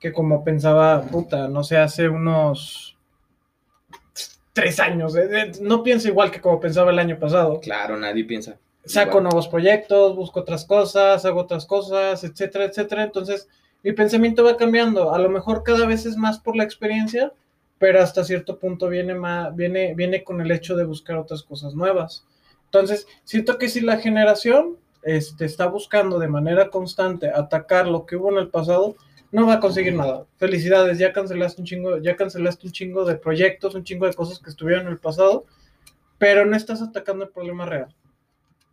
[0.00, 2.96] que como pensaba, puta, no sé, hace unos
[4.52, 5.16] tres años.
[5.16, 5.52] ¿eh?
[5.60, 7.60] No pienso igual que como pensaba el año pasado.
[7.60, 8.56] Claro, nadie piensa.
[8.84, 13.04] Saco nuevos proyectos, busco otras cosas, hago otras cosas, etcétera, etcétera.
[13.04, 13.48] Entonces,
[13.82, 15.14] mi pensamiento va cambiando.
[15.14, 17.32] A lo mejor cada vez es más por la experiencia,
[17.78, 21.74] pero hasta cierto punto viene, más, viene, viene con el hecho de buscar otras cosas
[21.74, 22.24] nuevas.
[22.64, 28.16] Entonces, siento que si la generación este, está buscando de manera constante atacar lo que
[28.16, 28.96] hubo en el pasado,
[29.30, 30.26] no va a conseguir nada.
[30.36, 34.38] Felicidades, ya cancelaste un chingo, ya cancelaste un chingo de proyectos, un chingo de cosas
[34.38, 35.44] que estuvieron en el pasado,
[36.18, 37.94] pero no estás atacando el problema real.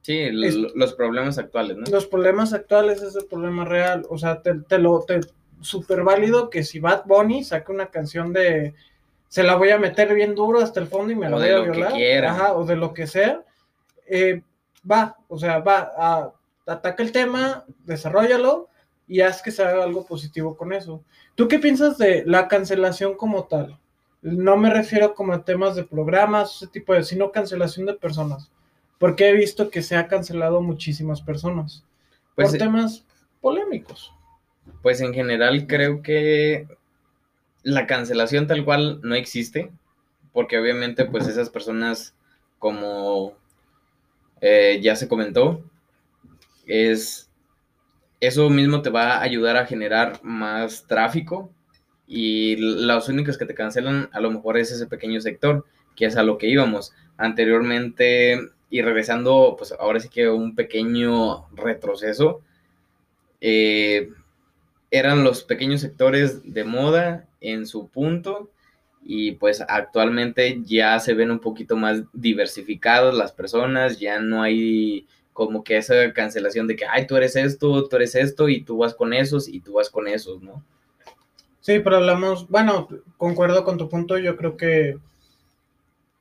[0.02, 1.84] Sí, los problemas actuales, ¿no?
[1.90, 4.06] Los problemas actuales es el problema real.
[4.10, 5.20] O sea, te, te lo, te,
[5.62, 8.76] súper válido que si Bad Bunny saca una canción de
[9.28, 11.60] se la voy a meter bien duro hasta el fondo y me la voy a
[11.60, 12.26] violar.
[12.26, 13.42] Ajá, o de lo que sea.
[14.08, 14.42] Eh,
[14.90, 16.32] va, o sea, va, a,
[16.66, 18.70] ataca el tema, desarrollalo
[19.08, 21.04] y haz que se haga algo positivo con eso.
[21.36, 23.80] ¿Tú qué piensas de la cancelación como tal?
[24.22, 28.52] No me refiero como a temas de programas, ese tipo de, sino cancelación de personas.
[28.98, 31.84] Porque he visto que se ha cancelado muchísimas personas
[32.36, 33.06] pues, por temas
[33.42, 34.14] polémicos.
[34.82, 36.68] Pues en general creo que
[37.62, 39.72] la cancelación tal cual no existe,
[40.34, 42.16] porque obviamente pues esas personas,
[42.58, 43.34] como
[44.42, 45.64] eh, ya se comentó,
[46.66, 47.25] es
[48.20, 51.52] eso mismo te va a ayudar a generar más tráfico
[52.08, 56.18] y los únicos que te cancelan a lo mejor es ese pequeño sector, que es
[56.18, 62.42] a lo que íbamos anteriormente y regresando, pues ahora sí que un pequeño retroceso.
[63.42, 64.10] Eh,
[64.92, 68.50] eran los pequeños sectores de moda en su punto
[69.04, 75.08] y pues actualmente ya se ven un poquito más diversificados las personas, ya no hay
[75.36, 78.78] como que esa cancelación de que, ay, tú eres esto, tú eres esto y tú
[78.78, 80.64] vas con esos y tú vas con esos, ¿no?
[81.60, 84.98] Sí, pero hablamos, bueno, concuerdo con tu punto, yo creo que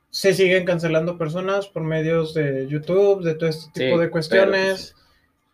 [0.09, 4.95] se siguen cancelando personas por medios de YouTube, de todo este tipo de cuestiones.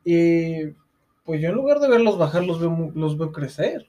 [0.03, 0.69] Y
[1.23, 3.87] pues yo en lugar de verlos bajar, los veo, los veo crecer.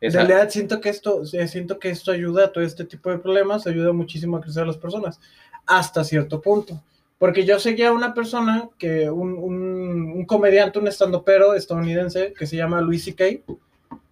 [0.00, 3.68] En realidad siento que esto, siento que esto ayuda a todo este tipo de problemas,
[3.68, 5.20] ayuda muchísimo a crecer a las personas,
[5.64, 6.82] hasta cierto punto.
[7.18, 12.56] Porque yo seguía a una persona que, un, un, comediante, un estandopero estadounidense que se
[12.56, 13.24] llama Luis C.K.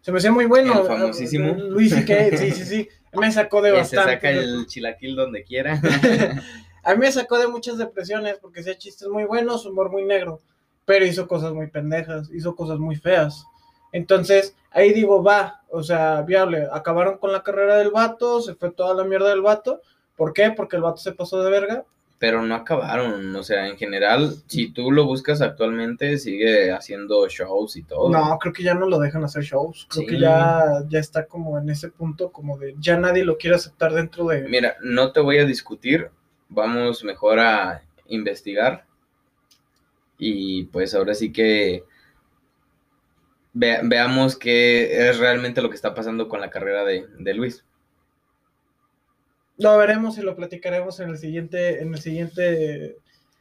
[0.00, 0.80] Se me hacía muy bueno.
[0.80, 1.54] El famosísimo.
[1.54, 2.88] Luis C.K., sí, sí, sí.
[3.12, 4.10] Me sacó de bastante.
[4.10, 5.80] Se saca el chilaquil donde quiera.
[6.82, 10.40] a mí me sacó de muchas depresiones porque hacía chistes muy buenos, humor muy negro,
[10.84, 13.44] pero hizo cosas muy pendejas, hizo cosas muy feas.
[13.92, 16.66] Entonces, ahí digo, va, o sea, viable.
[16.72, 19.80] Acabaron con la carrera del vato, se fue toda la mierda del vato.
[20.16, 20.50] ¿Por qué?
[20.50, 21.84] Porque el vato se pasó de verga.
[22.18, 27.76] Pero no acabaron, o sea, en general, si tú lo buscas actualmente, sigue haciendo shows
[27.76, 28.08] y todo.
[28.10, 29.86] No, creo que ya no lo dejan hacer shows.
[29.90, 33.56] Creo que ya, ya está como en ese punto, como de ya nadie lo quiere
[33.56, 34.48] aceptar dentro de.
[34.48, 36.10] Mira, no te voy a discutir,
[36.48, 38.86] vamos mejor a investigar.
[40.18, 41.84] Y pues ahora sí que
[43.56, 47.64] veamos qué es realmente lo que está pasando con la carrera de, Luis.
[49.58, 52.96] Lo veremos y lo platicaremos en el siguiente, en el siguiente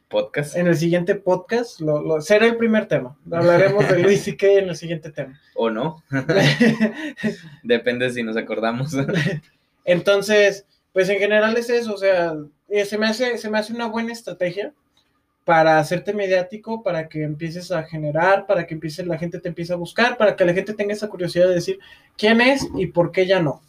[0.08, 0.56] podcast.
[0.56, 3.16] En el siguiente podcast lo, será el primer tema.
[3.30, 5.40] Hablaremos de Luis y en el siguiente tema.
[5.54, 6.02] O no.
[7.62, 8.94] Depende si nos acordamos.
[9.84, 12.34] Entonces, pues en general es eso, o sea,
[12.68, 14.72] eh, se me hace, se me hace una buena estrategia
[15.44, 19.72] para hacerte mediático, para que empieces a generar, para que empiece, la gente te empiece
[19.72, 21.78] a buscar, para que la gente tenga esa curiosidad de decir
[22.18, 23.62] quién es y por qué ya no.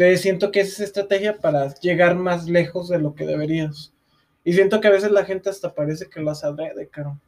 [0.00, 3.92] Entonces siento que esa es estrategia para llegar más lejos de lo que deberías.
[4.44, 7.20] Y siento que a veces la gente hasta parece que lo hace de caro.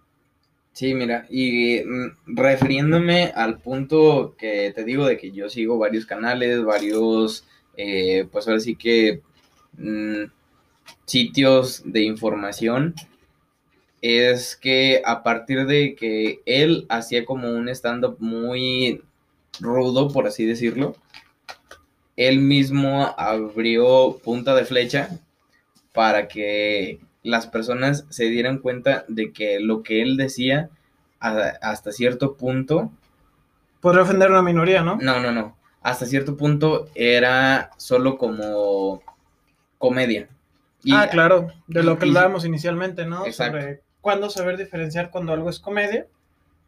[0.73, 6.07] Sí, mira, y mm, refiriéndome al punto que te digo de que yo sigo varios
[6.07, 7.45] canales, varios,
[7.77, 9.21] eh, pues ahora sí que
[9.77, 10.23] mm,
[11.05, 12.95] sitios de información,
[14.01, 19.03] es que a partir de que él hacía como un stand-up muy
[19.61, 20.97] rudo, por así decirlo,
[22.17, 25.09] él mismo abrió punta de flecha
[25.93, 30.71] para que las personas se dieran cuenta de que lo que él decía
[31.21, 32.91] hasta cierto punto...
[33.81, 34.99] Podría ofender a una minoría, ¿no?
[35.01, 35.57] No, no, no.
[35.83, 39.03] Hasta cierto punto era solo como
[39.79, 40.29] comedia.
[40.93, 43.27] ah, claro, de lo que hablábamos inicialmente, ¿no?
[43.27, 43.59] Exacto.
[43.59, 46.07] Sobre cuándo saber diferenciar cuando algo es comedia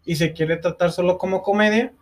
[0.04, 1.92] y se quiere tratar solo como comedia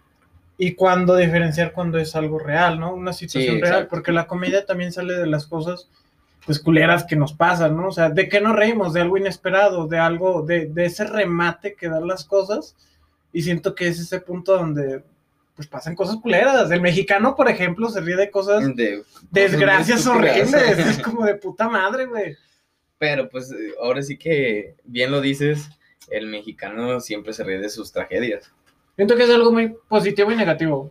[0.63, 2.95] y cuándo diferenciar cuando es algo real, ¿no?
[2.95, 5.89] Una situación real, porque la comedia también sale de las cosas
[6.47, 7.89] pues culeras que nos pasan, ¿no?
[7.89, 8.93] O sea, ¿de qué nos reímos?
[8.93, 12.77] De algo inesperado, de algo, de, de ese remate que dan las cosas.
[13.33, 15.03] Y siento que es ese punto donde
[15.57, 16.71] pues pasan cosas culeras.
[16.71, 20.55] El mexicano, por ejemplo, se ríe de cosas, de, desgracias horribles.
[20.55, 22.37] es como de puta madre, güey.
[22.99, 25.71] Pero pues ahora sí que bien lo dices,
[26.09, 28.53] el mexicano siempre se ríe de sus tragedias.
[28.97, 30.91] Siento que es algo muy positivo y negativo.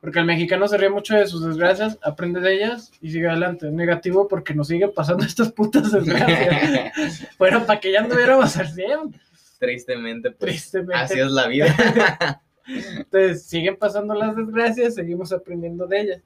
[0.00, 3.70] Porque el mexicano se ríe mucho de sus desgracias, aprende de ellas y sigue adelante.
[3.70, 7.28] Negativo porque nos siguen pasando estas putas desgracias.
[7.38, 9.20] bueno, para que ya anduviéramos al 100.
[9.58, 10.38] Tristemente, pues.
[10.38, 10.94] Tristemente.
[10.94, 11.74] Así es la vida.
[12.68, 16.22] Entonces, siguen pasando las desgracias, seguimos aprendiendo de ellas.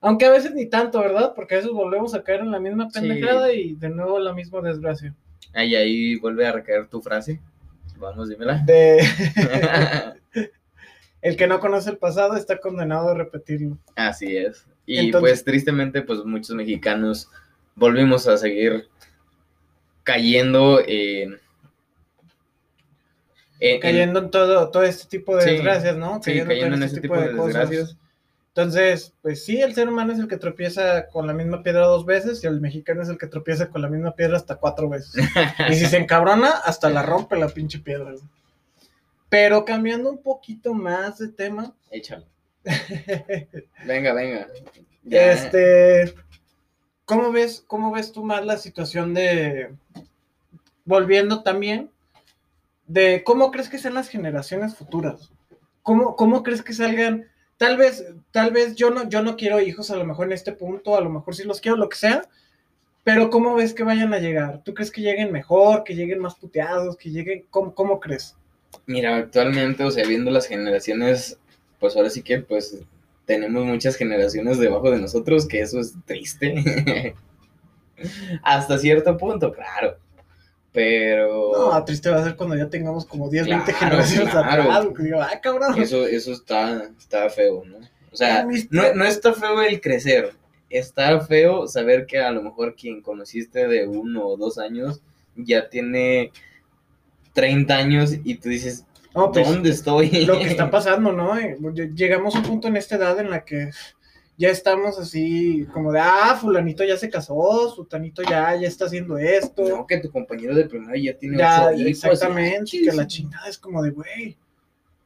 [0.00, 1.32] Aunque a veces ni tanto, ¿verdad?
[1.34, 4.60] Porque a veces volvemos a caer en la misma pendejada y de nuevo la misma
[4.60, 5.14] desgracia.
[5.54, 7.40] Ahí, ahí vuelve a recaer tu frase.
[7.98, 8.58] Vamos, dímela.
[8.66, 9.00] De...
[11.22, 13.78] el que no conoce el pasado está condenado a repetirlo.
[13.94, 14.66] Así es.
[14.84, 17.30] Y pues tristemente, pues muchos mexicanos
[17.76, 18.88] volvimos a seguir
[20.02, 21.38] cayendo en...
[23.80, 26.20] cayendo en, todo, todo este tipo de desgracias, ¿no?
[26.20, 27.96] Cayendo, en, este tipo, de, desgracias.
[28.48, 32.04] Entonces, pues sí, el ser humano es el que tropieza con la misma piedra dos
[32.04, 35.14] veces y el mexicano es el que tropieza con la misma piedra hasta cuatro veces.
[35.70, 38.12] y si se encabrona, hasta la rompe la pinche piedra.
[39.32, 41.74] Pero cambiando un poquito más de tema.
[41.90, 42.26] Échalo.
[43.86, 44.46] venga, venga.
[45.08, 46.14] Este,
[47.06, 49.74] ¿cómo ves, ¿cómo ves tú más la situación de,
[50.84, 51.90] volviendo también,
[52.86, 55.32] de cómo crees que sean las generaciones futuras?
[55.82, 57.26] ¿Cómo, cómo crees que salgan?
[57.56, 60.52] Tal vez, tal vez yo no, yo no quiero hijos a lo mejor en este
[60.52, 62.28] punto, a lo mejor sí los quiero, lo que sea,
[63.02, 64.62] pero ¿cómo ves que vayan a llegar?
[64.62, 68.36] ¿Tú crees que lleguen mejor, que lleguen más puteados, que lleguen, cómo, cómo crees?
[68.86, 71.38] Mira, actualmente, o sea, viendo las generaciones,
[71.78, 72.78] pues ahora sí que, pues,
[73.24, 77.14] tenemos muchas generaciones debajo de nosotros, que eso es triste.
[78.42, 79.96] Hasta cierto punto, claro.
[80.72, 81.52] Pero.
[81.52, 84.62] No, triste va a ser cuando ya tengamos como 10, 20 generaciones claro.
[84.62, 84.86] atrás.
[84.98, 85.80] Digo, ah, cabrón.
[85.80, 87.78] Eso, eso está, está feo, ¿no?
[88.10, 90.32] O sea, no, no está feo el crecer.
[90.68, 95.02] Está feo saber que a lo mejor quien conociste de uno o dos años
[95.36, 96.32] ya tiene
[97.32, 100.24] 30 años y tú dices, pues, ¿dónde estoy?
[100.24, 101.38] Lo que está pasando, ¿no?
[101.38, 101.58] Eh,
[101.94, 103.70] llegamos a un punto en esta edad en la que
[104.38, 109.18] ya estamos así como de, ah, fulanito ya se casó, sutanito ya, ya está haciendo
[109.18, 109.68] esto.
[109.68, 113.82] No, que tu compañero de primaria ya tiene ya, Exactamente, que la chingada es como
[113.82, 114.36] de, güey,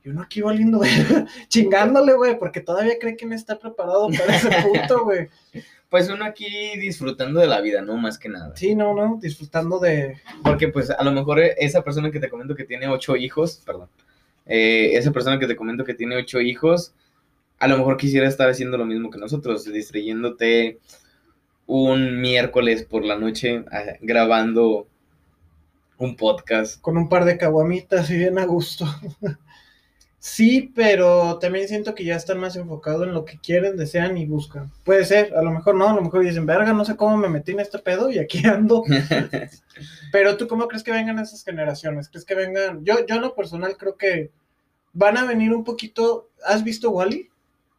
[0.04, 0.80] yo no aquí valiendo,
[1.48, 5.28] chingándole, güey, porque todavía cree que no está preparado para ese punto, güey
[5.88, 6.46] pues uno aquí
[6.79, 7.96] disfrutando de la vida, ¿no?
[7.96, 8.57] Más que nada.
[8.57, 10.20] Sí, no, no, disfrutando de...
[10.42, 13.88] Porque pues a lo mejor esa persona que te comento que tiene ocho hijos, perdón,
[14.46, 16.94] eh, esa persona que te comento que tiene ocho hijos,
[17.59, 20.79] a lo mejor quisiera estar haciendo lo mismo que nosotros, distrayéndote
[21.66, 24.87] un miércoles por la noche ah, grabando
[25.99, 26.81] un podcast.
[26.81, 28.87] Con un par de caguamitas y bien a gusto.
[30.28, 34.26] Sí, pero también siento que ya están más enfocados en lo que quieren, desean y
[34.26, 34.72] buscan.
[34.82, 37.28] Puede ser, a lo mejor no, a lo mejor dicen, verga, no sé cómo me
[37.28, 38.82] metí en este pedo y aquí ando.
[40.12, 42.08] pero tú, ¿cómo crees que vengan esas generaciones?
[42.08, 42.84] ¿Crees que vengan?
[42.84, 44.32] Yo, yo en lo personal creo que
[44.92, 46.28] van a venir un poquito.
[46.44, 47.30] ¿Has visto Wally?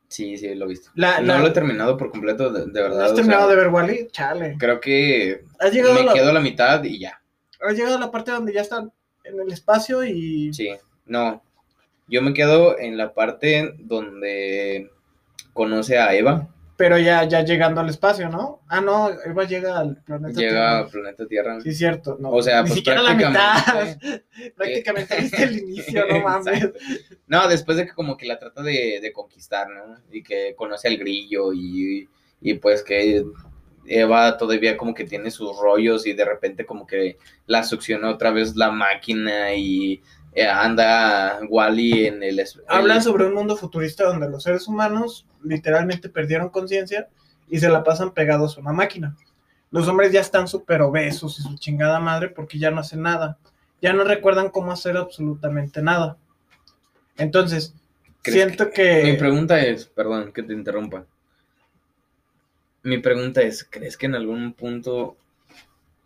[0.08, 0.90] Sí, sí, lo he visto.
[0.96, 3.08] no lo he terminado por completo, de, verdad.
[3.08, 4.08] ¿Has terminado de ver Wally?
[4.10, 4.56] Chale.
[4.58, 7.22] Creo que ¿Has llegado me quedo a la mitad y ya.
[7.60, 8.94] ¿Has llegado a la parte donde ya están
[9.26, 10.54] en el espacio y.
[10.54, 10.70] Sí,
[11.06, 11.44] no,
[12.08, 14.92] yo me quedo en la parte donde
[15.54, 16.48] conoce a Eva.
[16.78, 18.62] Pero ya, ya llegando al espacio, ¿no?
[18.68, 20.52] Ah, no, Eva llega al planeta Tierra.
[20.52, 21.62] Llega al planeta Tierra.
[21.62, 22.18] Sí, cierto.
[22.20, 23.98] No, o sea, ni pues siquiera la mitad.
[24.56, 26.70] prácticamente viste el inicio, no mames.
[27.26, 29.96] No, después de que como que la trata de, de, conquistar, ¿no?
[30.12, 32.08] Y que conoce al grillo y,
[32.42, 33.26] y pues que
[33.88, 38.32] Eva todavía como que tiene sus rollos y de repente como que la succiona otra
[38.32, 40.02] vez la máquina y eh,
[40.46, 42.44] anda Wally en el...
[42.68, 47.10] Hablan sobre un mundo futurista donde los seres humanos literalmente perdieron conciencia
[47.48, 49.16] y se la pasan pegados a una máquina.
[49.72, 53.38] Los hombres ya están súper obesos y su chingada madre porque ya no hacen nada.
[53.82, 56.18] Ya no recuerdan cómo hacer absolutamente nada.
[57.18, 57.76] Entonces,
[58.24, 59.04] siento que...
[59.04, 61.06] Mi pregunta es, perdón que te interrumpa.
[62.84, 65.18] Mi pregunta es, ¿crees que en algún punto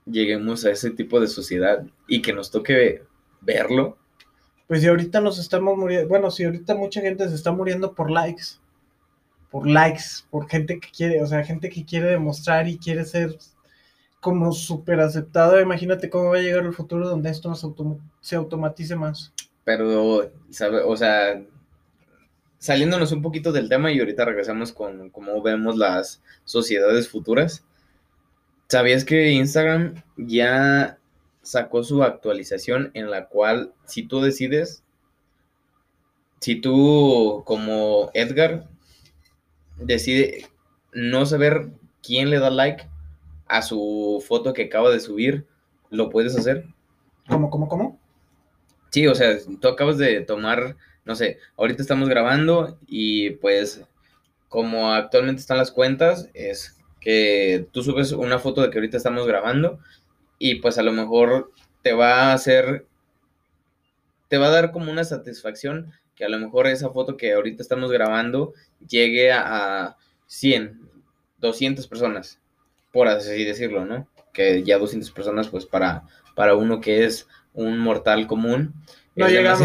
[0.05, 3.03] lleguemos a ese tipo de sociedad y que nos toque
[3.41, 3.97] verlo?
[4.71, 8.09] Pues si ahorita nos estamos muriendo, bueno, si ahorita mucha gente se está muriendo por
[8.09, 8.53] likes,
[9.49, 13.37] por likes, por gente que quiere, o sea, gente que quiere demostrar y quiere ser
[14.21, 15.59] como súper aceptado.
[15.59, 17.53] Imagínate cómo va a llegar el futuro donde esto
[18.21, 19.33] se automatice más.
[19.65, 20.81] Pero, ¿sabe?
[20.85, 21.43] o sea,
[22.57, 27.65] saliéndonos un poquito del tema y ahorita regresamos con cómo vemos las sociedades futuras.
[28.69, 30.97] ¿Sabías que Instagram ya
[31.41, 34.83] sacó su actualización en la cual si tú decides,
[36.39, 38.67] si tú como Edgar
[39.77, 40.47] decide
[40.93, 41.71] no saber
[42.03, 42.87] quién le da like
[43.47, 45.45] a su foto que acaba de subir,
[45.89, 46.65] lo puedes hacer?
[47.27, 47.99] ¿Cómo, cómo, cómo?
[48.91, 50.75] Sí, o sea, tú acabas de tomar
[51.05, 53.83] no sé, ahorita estamos grabando y pues
[54.49, 59.25] como actualmente están las cuentas, es que tú subes una foto de que ahorita estamos
[59.25, 59.79] grabando
[60.43, 61.51] y pues a lo mejor
[61.83, 62.87] te va a hacer,
[64.27, 67.61] te va a dar como una satisfacción que a lo mejor esa foto que ahorita
[67.61, 68.53] estamos grabando
[68.87, 70.81] llegue a 100,
[71.37, 72.41] 200 personas,
[72.91, 74.07] por así decirlo, ¿no?
[74.33, 78.73] Que ya 200 personas pues para, para uno que es un mortal común,
[79.13, 79.61] no llegamos,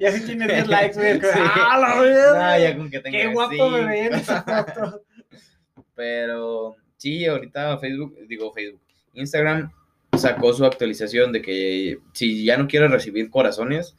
[0.00, 1.20] y así tiene 10 likes, güey.
[1.34, 2.58] ¡Ah, la verdad!
[2.58, 5.02] ya con que tenga Qué guapo me ve en esa foto.
[5.94, 8.85] Pero sí, ahorita Facebook, digo Facebook,
[9.16, 9.72] Instagram
[10.16, 13.96] sacó su actualización de que si ya no quieres recibir corazones,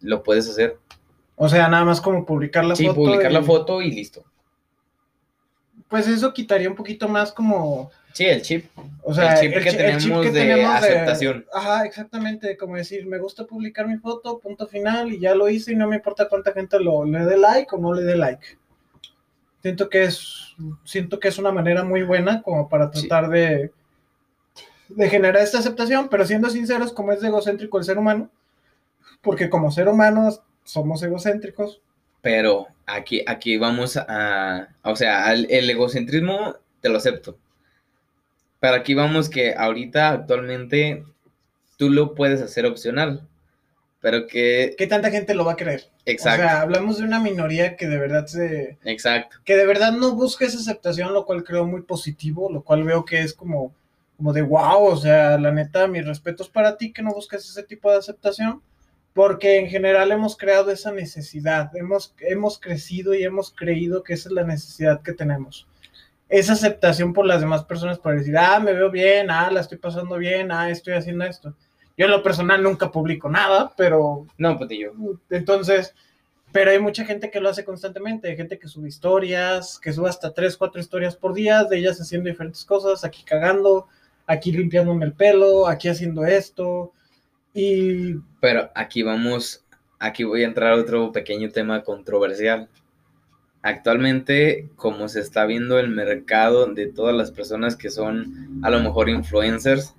[0.00, 0.78] lo puedes hacer.
[1.36, 2.88] O sea, nada más como publicar la foto.
[2.88, 4.24] Sí, publicar la foto y listo.
[5.88, 8.64] Pues eso quitaría un poquito más como Sí, el chip.
[9.02, 11.44] O sea, el chip que, tenemos, de aceptación.
[11.52, 12.56] ajá, exactamente.
[12.56, 15.86] Como decir, me gusta publicar mi foto, punto final, y ya lo hice y no
[15.86, 18.56] me importa cuánta gente lo, le dé like o no le dé like.
[19.60, 23.70] Siento que es, siento que es una manera muy buena como para tratar de,
[24.88, 28.30] de generar esta aceptación, pero siendo sinceros, como es egocéntrico el ser humano,
[29.22, 31.80] porque como ser humanos somos egocéntricos.
[32.22, 37.38] Pero aquí, aquí vamos a, o sea, el egocentrismo te lo acepto
[38.60, 41.04] pero aquí vamos que ahorita actualmente
[41.76, 43.26] tú lo puedes hacer opcional.
[44.00, 44.74] Pero que...
[44.78, 45.88] ¿Qué tanta gente lo va a creer?
[46.04, 46.44] Exacto.
[46.44, 48.78] O sea, hablamos de una minoría que de verdad se...
[48.84, 49.36] Exacto.
[49.44, 53.04] Que de verdad no busca esa aceptación, lo cual creo muy positivo, lo cual veo
[53.04, 53.74] que es como,
[54.16, 57.62] como de wow, o sea, la neta, mis respetos para ti que no buscas ese
[57.62, 58.62] tipo de aceptación,
[59.12, 64.28] porque en general hemos creado esa necesidad, hemos, hemos crecido y hemos creído que esa
[64.28, 65.66] es la necesidad que tenemos
[66.28, 69.78] esa aceptación por las demás personas para decir, ah, me veo bien, ah, la estoy
[69.78, 71.54] pasando bien, ah, estoy haciendo esto.
[71.96, 74.26] Yo en lo personal nunca publico nada, pero...
[74.36, 74.92] No, pues yo.
[75.30, 75.94] Entonces,
[76.52, 80.08] pero hay mucha gente que lo hace constantemente, hay gente que sube historias, que sube
[80.08, 83.88] hasta tres, cuatro historias por día, de ellas haciendo diferentes cosas, aquí cagando,
[84.26, 86.92] aquí limpiándome el pelo, aquí haciendo esto,
[87.54, 88.14] y...
[88.40, 89.64] Pero aquí vamos,
[89.98, 92.68] aquí voy a entrar a otro pequeño tema controversial
[93.66, 98.80] actualmente como se está viendo el mercado de todas las personas que son a lo
[98.80, 99.94] mejor influencers,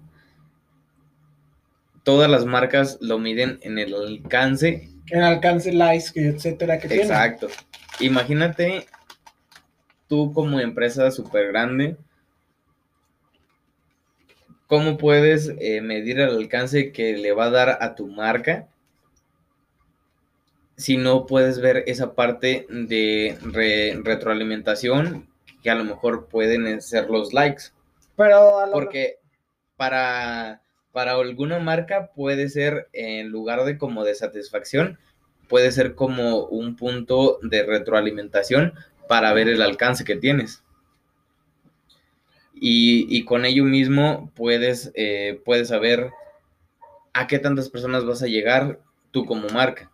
[2.03, 4.89] todas las marcas lo miden en el alcance.
[5.07, 7.47] En alcance, likes, etcétera, que Exacto.
[7.99, 8.85] Imagínate
[10.07, 11.97] tú como empresa súper grande,
[14.67, 18.67] ¿cómo puedes eh, medir el alcance que le va a dar a tu marca
[20.75, 23.37] si no puedes ver esa parte de
[24.03, 25.27] retroalimentación
[25.63, 27.65] que a lo mejor pueden ser los likes.
[28.15, 29.17] Pero Porque
[29.75, 34.99] para, para alguna marca puede ser, en lugar de como de satisfacción,
[35.47, 38.73] puede ser como un punto de retroalimentación
[39.07, 40.63] para ver el alcance que tienes.
[42.59, 46.11] Y, con ello mismo puedes, eh, puedes saber
[47.13, 48.79] a qué tantas personas vas a llegar
[49.11, 49.91] tú como marca.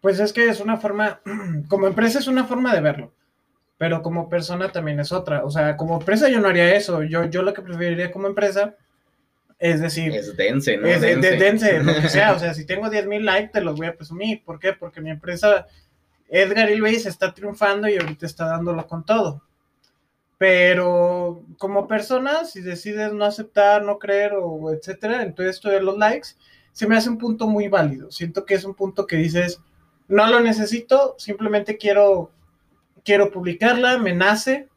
[0.00, 1.20] Pues es que es una forma,
[1.68, 3.12] como empresa es una forma de verlo,
[3.78, 5.44] pero como persona también es otra.
[5.44, 7.02] O sea, como empresa yo no haría eso.
[7.02, 8.76] Yo, yo lo que preferiría como empresa
[9.58, 10.14] es decir...
[10.14, 10.86] Es dense, ¿no?
[10.86, 12.34] Es dense, lo que sea.
[12.34, 14.42] O sea, si tengo 10 mil likes, te los voy a presumir.
[14.44, 14.72] ¿Por qué?
[14.72, 15.66] Porque mi empresa,
[16.28, 19.42] Edgar y Luis, está triunfando y ahorita está dándolo con todo.
[20.38, 25.96] Pero como persona, si decides no aceptar, no creer o etcétera, entonces esto de los
[25.96, 26.28] likes
[26.72, 28.10] se me hace un punto muy válido.
[28.10, 29.60] Siento que es un punto que dices,
[30.08, 32.30] no lo necesito, simplemente quiero
[33.06, 34.68] quiero publicarla, me nace,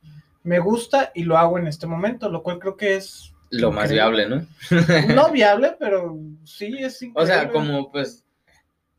[0.44, 3.92] me gusta y lo hago en este momento, lo cual creo que es lo más
[3.92, 4.46] viable, ¿no?
[5.16, 7.24] no viable, pero sí es increíble.
[7.24, 8.24] O sea, como pues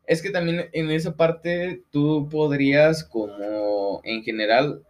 [0.07, 4.83] es que también en esa parte tú podrías como en general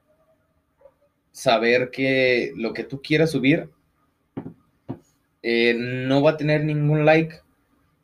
[1.32, 3.68] saber que lo que tú quieras subir
[5.42, 7.40] eh, no va a tener ningún like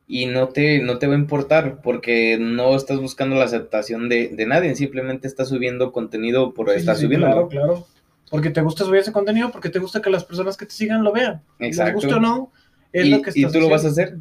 [0.09, 4.33] y no te, no te va a importar porque no estás buscando la aceptación de,
[4.47, 7.27] nadie, simplemente estás subiendo contenido por estar subiendo.
[7.27, 7.87] Claro, claro.
[8.31, 11.05] Porque te gusta subir ese contenido, porque te gusta que las personas que te sigan
[11.05, 11.43] lo vean.
[11.59, 11.93] Exacto.
[11.93, 12.53] Les gusta o no,
[12.93, 14.17] es lo que estás Y tú lo vas a hacer.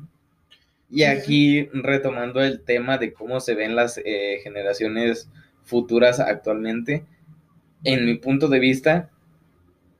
[0.90, 5.30] Y aquí retomando el tema de cómo se ven las eh, generaciones
[5.64, 7.06] futuras actualmente,
[7.84, 9.10] en mi punto de vista,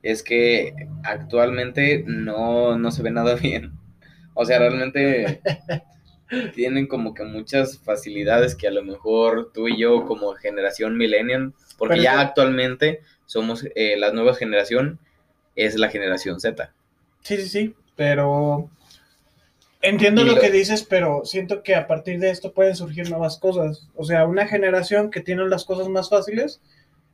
[0.02, 3.72] es que actualmente no, no se ve nada bien.
[4.34, 5.40] O sea, realmente
[6.54, 11.54] tienen como que muchas facilidades que a lo mejor tú y yo como generación millennial,
[11.78, 14.98] porque ya actualmente somos eh, la nueva generación,
[15.56, 16.72] es la generación Z.
[17.22, 18.70] Sí, sí, sí, pero
[19.80, 23.88] entiendo lo, que dices, pero siento que a partir de esto pueden surgir nuevas cosas.
[23.94, 26.60] O sea, una generación que tiene las cosas más fáciles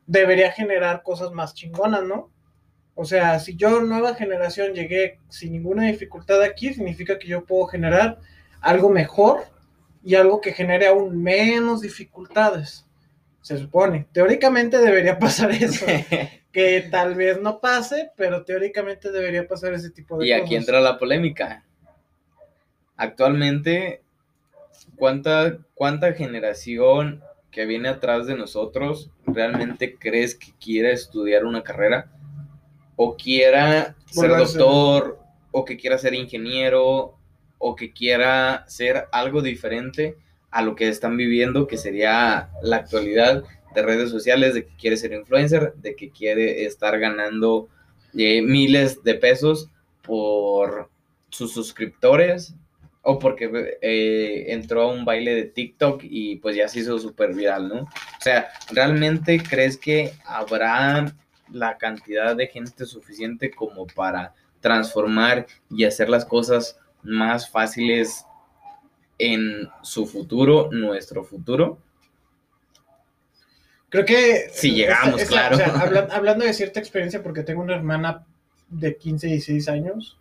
[0.06, 2.30] debería generar cosas más chingonas, ¿no?
[2.94, 7.66] O sea, si yo, nueva generación, llegué sin ninguna dificultad aquí, significa que yo puedo
[7.66, 8.18] generar
[8.60, 9.44] algo mejor
[10.04, 12.86] y algo que genere aún menos dificultades.
[13.40, 14.06] Se supone.
[14.12, 15.86] Teóricamente debería pasar eso.
[16.52, 20.28] que tal vez no pase, pero teóricamente debería pasar ese tipo de cosas.
[20.28, 21.64] Y aquí entra la polémica.
[22.96, 24.02] Actualmente,
[24.96, 27.22] ¿cuánta, ¿cuánta generación
[27.52, 32.10] que viene atrás de nosotros realmente crees que quiere estudiar una carrera?
[32.96, 35.18] o quiera ser doctor,
[35.50, 37.18] o que quiera ser ingeniero,
[37.58, 40.16] o que quiera ser algo diferente
[40.50, 43.42] a lo que están viviendo, que sería la actualidad
[43.74, 47.68] de redes sociales, de que quiere ser influencer, de que quiere estar ganando
[48.14, 49.70] eh, miles de pesos
[50.02, 50.90] por
[51.30, 52.54] sus suscriptores
[53.02, 57.34] o porque eh, entró a un baile de TikTok y pues ya se hizo súper
[57.34, 57.82] viral, ¿no?
[57.82, 61.12] O sea, ¿realmente crees que habrá
[61.50, 68.24] la cantidad de gente suficiente como para transformar y hacer las cosas más fáciles
[69.18, 71.78] en su futuro, nuestro futuro.
[73.88, 74.48] Creo que...
[74.52, 75.58] Si llegamos, claro.
[76.10, 78.24] hablando de cierta experiencia, porque tengo una hermana
[78.68, 80.18] de 15, 16 años,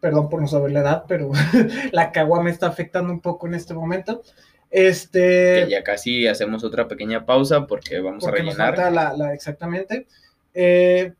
[0.00, 1.30] perdón por no saber la edad, pero
[1.92, 4.22] la cagua me está afectando un poco en este momento.
[4.70, 5.66] Este...
[5.68, 8.92] ya casi hacemos otra pequeña pausa porque vamos a rellenar.
[8.92, 10.06] la, exactamente.
[10.54, 11.12] Eh,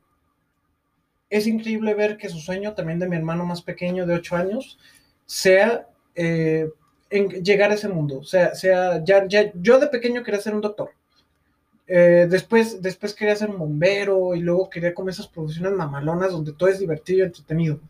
[1.31, 4.79] es increíble ver que su sueño también de mi hermano más pequeño de 8 años
[5.27, 6.69] sea eh,
[7.11, 8.19] en llegar a ese mundo.
[8.19, 10.91] O sea, sea ya, ya, yo de pequeño quería ser un doctor.
[11.87, 16.53] Eh, después, después quería ser un bombero y luego quería comer esas producciones mamalonas donde
[16.53, 17.81] todo es divertido y entretenido.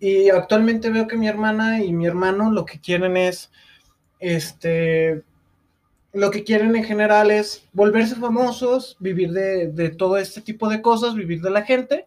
[0.00, 3.50] Y actualmente veo que mi hermana y mi hermano lo que quieren es
[4.18, 5.22] este
[6.12, 11.14] lo que quieren en general es volverse famosos, vivir de, todo este tipo de cosas,
[11.14, 12.06] vivir de la gente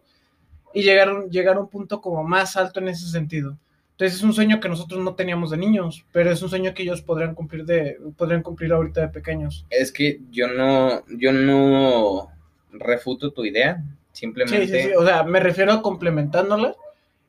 [0.74, 3.56] y llegar, llegar a un punto como más alto en ese sentido.
[3.92, 6.82] Entonces es un sueño que nosotros no teníamos de niños, pero es un sueño que
[6.82, 9.64] ellos podrían cumplir de podrían cumplir ahorita de pequeños.
[9.70, 12.28] Es que yo no yo no
[12.72, 14.66] refuto tu idea, simplemente.
[14.66, 14.94] Sí, sí, sí.
[14.98, 16.74] o sea, me refiero a complementándola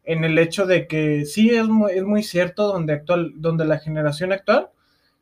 [0.05, 3.79] en el hecho de que sí es muy, es muy cierto donde actual donde la
[3.79, 4.69] generación actual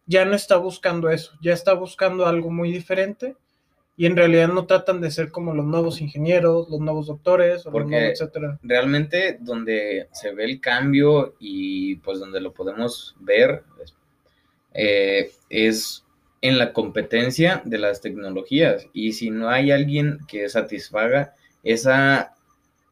[0.06, 3.36] ya no está buscando eso, ya está buscando algo muy diferente
[3.96, 7.72] y en realidad no tratan de ser como los nuevos ingenieros, los nuevos doctores, o
[7.72, 8.60] Porque etcétera.
[8.64, 13.64] Realmente donde se ve el cambio y pues donde lo podemos ver
[14.74, 16.04] eh, es
[16.42, 22.34] en la competencia de las tecnologías y si no hay alguien que satisfaga esa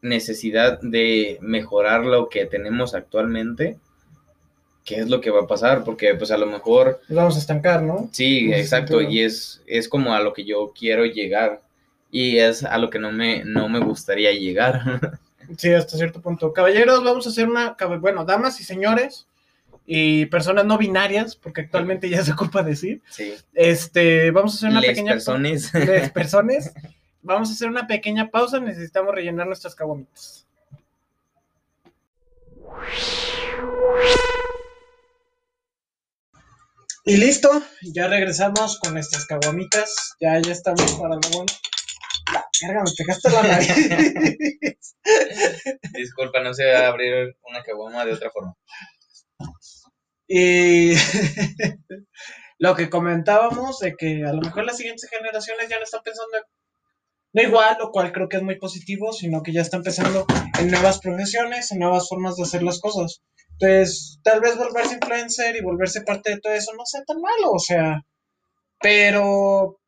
[0.02, 3.78] necesidad de mejorar lo que tenemos actualmente,
[4.84, 7.02] qué es lo que va a pasar, porque pues a lo mejor...
[7.08, 8.10] Nos vamos a estancar, ¿no?
[8.12, 11.62] Sí, exacto, y es, es como a lo que yo quiero llegar
[12.10, 15.20] y es a lo que no me, no me gustaría llegar.
[15.58, 16.52] sí, hasta cierto punto.
[16.52, 19.28] Caballeros, vamos a hacer una, bueno, damas y señores
[19.86, 23.02] y personas no binarias, porque actualmente ya se ocupa decir.
[23.10, 23.34] Sí.
[23.54, 25.14] Este, vamos a hacer una pequeña...
[25.14, 25.74] Personas.
[25.74, 26.74] Les personas.
[27.24, 30.48] Vamos a hacer una pequeña pausa, necesitamos rellenar nuestras caguamitas.
[37.04, 37.50] Y listo,
[37.82, 40.16] ya regresamos con nuestras caguamitas.
[40.20, 41.22] Ya, ya estamos para la
[42.62, 44.96] verga, me pegaste la nariz.
[45.94, 48.56] Disculpa, no sé abrir una caguama de otra forma.
[50.28, 50.94] Y
[52.60, 56.38] lo que comentábamos de que a lo mejor las siguientes generaciones ya no están pensando
[57.34, 60.26] no igual, lo cual creo que es muy positivo, sino que ya están pensando
[60.60, 63.22] en nuevas profesiones, en nuevas formas de hacer las cosas.
[63.54, 67.52] Entonces, tal vez volverse influencer y volverse parte de todo eso no sea tan malo,
[67.52, 68.02] o sea,
[68.82, 69.80] pero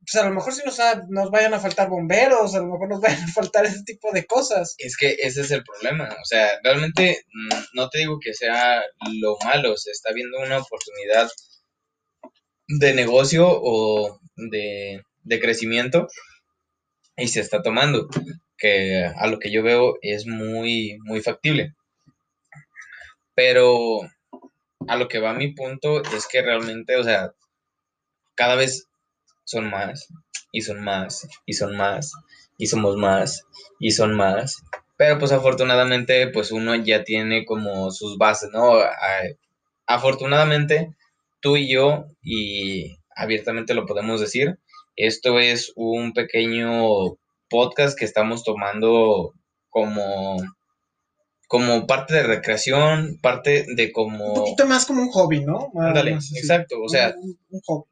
[0.00, 0.78] pues a lo mejor si nos,
[1.08, 4.24] nos vayan a faltar bomberos, a lo mejor nos vayan a faltar ese tipo de
[4.24, 4.74] cosas.
[4.78, 8.82] Es que ese es el problema, o sea, realmente mm, no te digo que sea
[9.20, 11.28] lo malo, se está viendo una oportunidad
[12.66, 16.08] de negocio o de, de crecimiento
[17.16, 18.08] y se está tomando,
[18.56, 21.74] que a lo que yo veo es muy, muy factible.
[23.34, 24.00] Pero
[24.88, 27.32] a lo que va mi punto es que realmente, o sea,
[28.34, 28.88] cada vez
[29.44, 30.08] son más
[30.52, 32.12] y son más y son más
[32.58, 33.44] y somos más
[33.78, 34.62] y son más.
[34.96, 38.74] Pero pues afortunadamente pues uno ya tiene como sus bases, ¿no?
[39.86, 40.94] Afortunadamente
[41.40, 44.58] tú y yo, y abiertamente lo podemos decir,
[45.06, 47.16] esto es un pequeño
[47.48, 49.32] podcast que estamos tomando
[49.68, 50.36] como,
[51.48, 54.28] como parte de recreación, parte de como...
[54.28, 55.70] Un poquito más como un hobby, ¿no?
[55.78, 57.14] Ándale, exacto, o sea,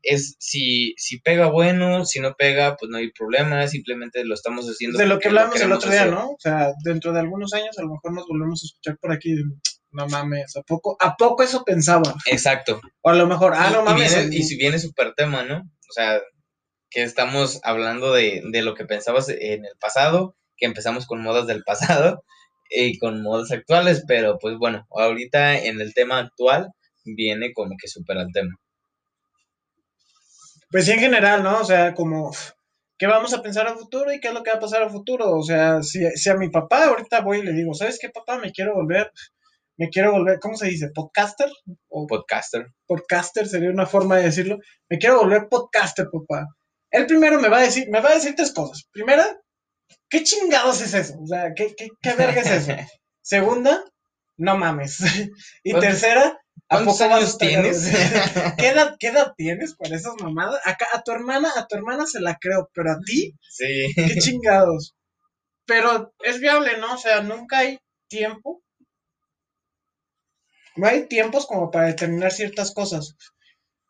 [0.02, 4.66] es si, si pega bueno, si no pega, pues no hay problema, simplemente lo estamos
[4.66, 4.98] haciendo.
[4.98, 6.30] De lo que hablamos el otro día, ¿no?
[6.30, 9.34] O sea, dentro de algunos años a lo mejor nos volvemos a escuchar por aquí
[9.90, 12.14] no mames, ¿a poco, ¿a poco eso pensaba?
[12.26, 12.80] Exacto.
[13.00, 14.30] O a lo mejor, ah, no mames.
[14.30, 15.58] Y, si viene súper tema, ¿no?
[15.58, 16.20] O sea,
[16.90, 21.62] que estamos hablando de, lo que pensabas en el pasado, que empezamos con modas del
[21.64, 22.24] pasado
[22.70, 26.68] y con modas actuales, pero pues bueno, ahorita en el tema actual
[27.04, 28.54] viene como que supera el tema.
[30.70, 31.60] Pues sí, en general, ¿no?
[31.60, 32.30] O sea, como,
[32.98, 34.90] ¿qué vamos a pensar a futuro y qué es lo que va a pasar a
[34.90, 35.34] futuro?
[35.34, 38.38] O sea, si, si a mi papá ahorita voy y le digo, ¿sabes qué, papá?
[38.38, 39.10] Me quiero volver,
[39.78, 40.90] me quiero volver, ¿cómo se dice?
[40.92, 41.48] ¿Podcaster?
[41.88, 42.66] O podcaster.
[42.86, 44.58] Podcaster sería una forma de decirlo.
[44.90, 46.46] Me quiero volver podcaster, papá.
[46.90, 48.88] El primero me va a decir, me va a decir tres cosas.
[48.92, 49.38] Primera,
[50.08, 51.18] ¿qué chingados es eso?
[51.20, 52.72] O sea, ¿qué, qué, qué verga es eso?
[53.20, 53.84] Segunda,
[54.36, 55.00] no mames.
[55.62, 57.88] y tercera, ¿a poco años tienes?
[58.58, 60.60] ¿Qué edad, ¿Qué edad tienes para esas mamadas?
[60.64, 63.92] Acá, a tu hermana, a tu hermana se la creo, pero a ti, sí.
[63.94, 64.94] qué chingados.
[65.66, 66.94] Pero es viable, ¿no?
[66.94, 67.78] O sea, nunca hay
[68.08, 68.62] tiempo.
[70.76, 73.16] No hay tiempos como para determinar ciertas cosas.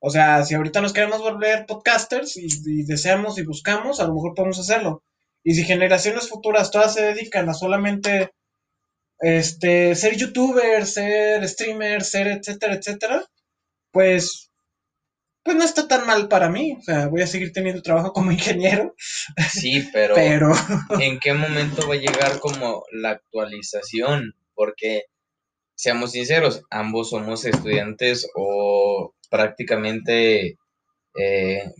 [0.01, 4.35] O sea, si ahorita nos queremos volver podcasters y, deseamos y buscamos, a lo mejor
[4.35, 5.03] podemos hacerlo.
[5.43, 8.33] Y si generaciones futuras todas se dedican a solamente
[9.21, 13.27] este, ser youtubers, ser streamers, ser etcétera, etcétera,
[13.91, 14.53] pues,
[15.43, 16.77] pues no está tan mal para mí.
[16.79, 18.95] O sea, voy a seguir teniendo trabajo como ingeniero.
[19.51, 20.53] Sí, pero, pero...
[21.01, 24.35] ¿en qué momento va a llegar como la actualización?
[24.55, 25.05] Porque,
[25.75, 28.78] seamos sinceros, ambos somos estudiantes o
[29.29, 30.59] prácticamente
[31.18, 31.72] eh,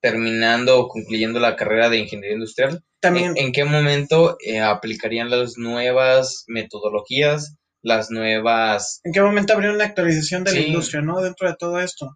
[0.00, 3.32] terminando o concluyendo la carrera de ingeniería industrial, También.
[3.36, 9.00] ¿en, qué momento eh, aplicarían las nuevas metodologías, las nuevas...
[9.04, 11.20] ¿En qué momento habría una actualización de la industria, no?
[11.20, 12.10] Dentro de todo esto.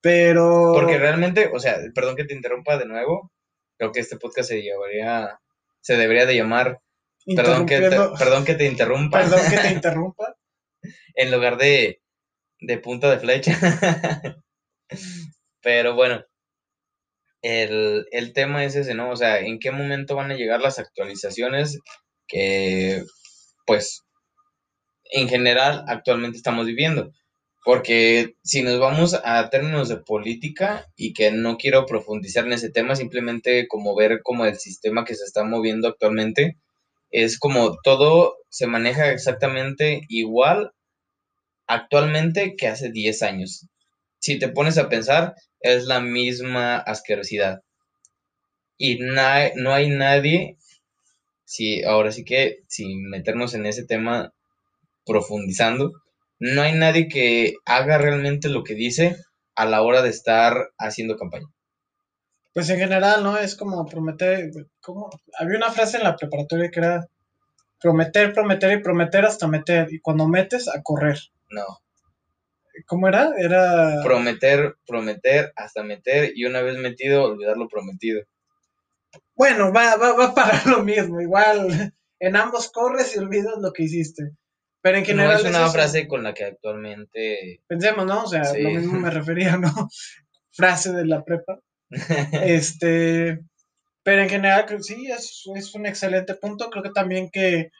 [0.00, 0.72] Pero...
[0.74, 3.30] Porque realmente, o sea, perdón que te interrumpa de nuevo,
[3.76, 5.38] creo que este podcast se llevaría,
[5.80, 6.78] se debería de llamar...
[7.36, 9.20] Perdón que, te, perdón que te interrumpa.
[9.20, 10.34] Perdón que te interrumpa.
[11.14, 12.00] en lugar de
[12.60, 13.58] de punta de flecha.
[15.62, 16.24] Pero bueno,
[17.42, 19.10] el, tema es ese, ¿no?
[19.10, 21.78] O sea, ¿en qué momento van a llegar las actualizaciones
[22.26, 23.02] que,
[23.66, 24.04] pues,
[25.12, 27.12] en general actualmente estamos viviendo?
[27.64, 32.70] Porque si nos vamos a términos de política y que no quiero profundizar en ese
[32.70, 36.56] tema, simplemente como ver como el sistema que se está moviendo actualmente,
[37.10, 40.72] es como todo se maneja exactamente igual
[41.68, 43.66] actualmente que hace 10 años.
[44.18, 47.62] Si te pones a pensar, es la misma asquerosidad.
[48.76, 50.56] Y no hay nadie,
[51.44, 54.32] si, ahora sí que, sin meternos en ese tema
[55.04, 55.92] profundizando,
[56.38, 59.16] no hay nadie que haga realmente lo que dice
[59.54, 61.46] a la hora de estar haciendo campaña.
[62.54, 63.36] Pues en general, ¿no?
[63.38, 64.50] Es como prometer,
[64.80, 67.08] como, había una frase en la preparatoria que era
[67.80, 71.18] prometer, prometer y prometer hasta meter, y cuando metes, a correr.
[71.50, 71.64] No.
[72.86, 73.32] ¿Cómo era?
[73.38, 74.02] Era.
[74.04, 78.22] Prometer, prometer, hasta meter, y una vez metido, olvidar lo prometido.
[79.34, 81.20] Bueno, va, va, va para lo mismo.
[81.20, 84.32] Igual, en ambos corres y olvidas lo que hiciste.
[84.80, 85.42] Pero en general.
[85.42, 87.62] No es una frase con la que actualmente.
[87.66, 88.24] Pensemos, ¿no?
[88.24, 89.72] O sea, lo mismo me refería, ¿no?
[90.52, 91.60] frase de la prepa.
[92.32, 93.40] este.
[94.02, 96.70] Pero en general, sí, es, es un excelente punto.
[96.70, 97.70] Creo que también que,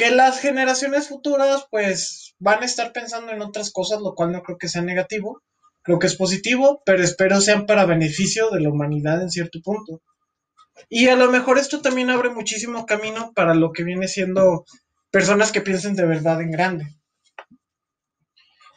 [0.00, 4.42] que las generaciones futuras, pues, van a estar pensando en otras cosas, lo cual no
[4.42, 5.42] creo que sea negativo.
[5.82, 10.00] Creo que es positivo, pero espero sean para beneficio de la humanidad en cierto punto.
[10.88, 14.64] Y a lo mejor esto también abre muchísimo camino para lo que viene siendo
[15.10, 16.96] personas que piensen de verdad en grande.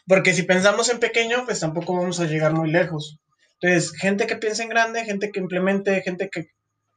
[0.05, 3.17] Porque si pensamos en pequeño, pues tampoco vamos a llegar muy lejos.
[3.61, 6.47] Entonces, gente que piense en grande, gente que implemente, gente que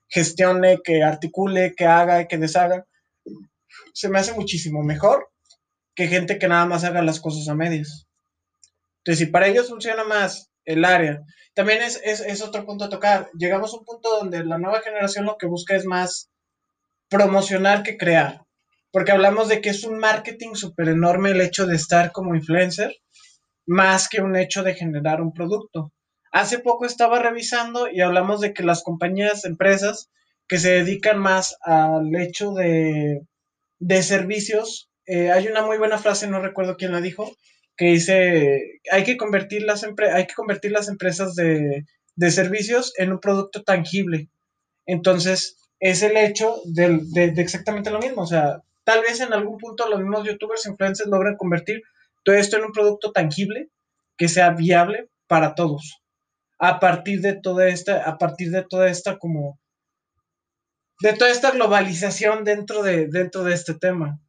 [0.09, 2.87] gestione, que articule, que haga, que deshaga,
[3.93, 5.29] se me hace muchísimo mejor
[5.95, 8.07] que gente que nada más haga las cosas a medias.
[8.99, 11.23] Entonces, si para ellos funciona más el área,
[11.55, 13.31] también es, es, es otro punto a tocar.
[13.39, 16.31] Llegamos a un punto donde la nueva generación lo que busca es más
[17.09, 18.43] promocionar que crear.
[18.93, 22.95] Porque hablamos de que es un marketing súper enorme el hecho de estar como influencer,
[23.67, 25.93] más que un hecho de generar un producto.
[26.33, 30.11] Hace poco estaba revisando y hablamos de que las compañías, empresas
[30.49, 33.23] que se dedican más al hecho de,
[33.79, 37.37] de servicios, eh, hay una muy buena frase, no recuerdo quién la dijo,
[37.77, 43.13] que dice, hay que convertir las, hay que convertir las empresas de, de, servicios en
[43.13, 44.29] un producto tangible.
[44.87, 48.23] Entonces, es el hecho de, de, de, exactamente lo mismo.
[48.23, 51.83] O sea, tal vez en algún punto los mismos youtubers, influencers logren convertir
[52.25, 53.69] todo esto en un producto tangible
[54.17, 56.03] que sea viable para todos.
[56.59, 59.59] A partir de toda esta, a partir de toda esta como
[61.01, 64.21] de toda esta globalización dentro de, dentro de este tema.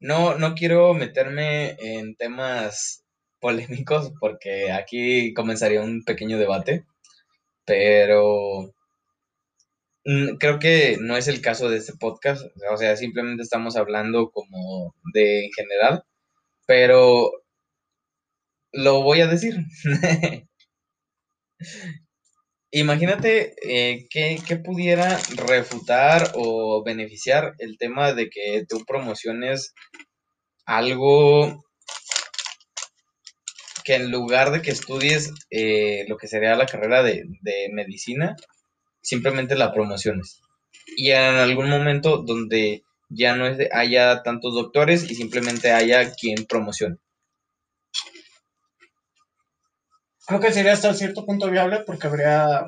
[0.00, 3.04] No, no quiero meterme en temas
[3.40, 6.84] polémicos porque aquí comenzaría un pequeño debate,
[7.64, 8.74] pero
[10.04, 14.30] mm, creo que no es el caso de este podcast, o sea, simplemente estamos hablando
[14.30, 16.04] como de en general,
[16.66, 17.32] pero
[18.72, 19.56] lo voy a decir.
[22.74, 29.74] Imagínate eh, que, pudiera refutar o beneficiar el tema de que tú promociones
[30.64, 31.66] algo
[33.84, 37.26] que en lugar de que estudies eh, lo que sería la carrera de,
[37.72, 38.36] medicina,
[39.02, 40.40] simplemente la promociones.
[40.96, 46.96] Y en algún momento donde ya no haya tantos doctores y simplemente haya quien promocione.
[50.32, 52.64] Creo que sería hasta cierto punto viable porque habría...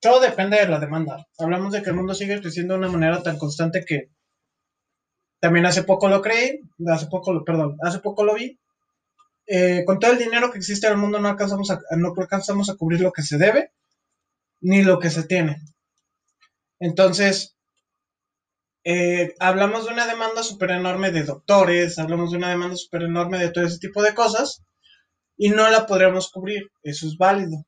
[0.00, 1.26] Todo depende de la demanda.
[1.36, 4.12] Hablamos de que el mundo sigue creciendo de una manera tan constante que
[5.40, 8.56] también hace poco lo creí, hace poco lo, perdón, hace poco lo vi.
[9.48, 12.70] Eh, con todo el dinero que existe en el mundo no alcanzamos a, no alcanzamos
[12.70, 13.72] a cubrir lo que se debe
[14.60, 15.60] ni lo que se tiene.
[16.78, 17.56] Entonces,
[18.84, 23.40] eh, hablamos de una demanda súper enorme de doctores, hablamos de una demanda súper enorme
[23.40, 24.62] de todo ese tipo de cosas
[25.36, 26.70] y no la podríamos cubrir.
[26.82, 27.64] Eso es válido.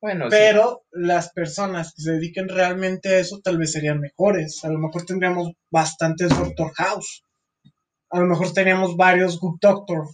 [0.00, 4.62] Bueno, pero las personas que se dediquen realmente a eso tal vez serían mejores.
[4.64, 7.22] A lo mejor tendríamos bastantes Doctor House.
[8.10, 10.04] A lo mejor tendríamos varios Good Doctor.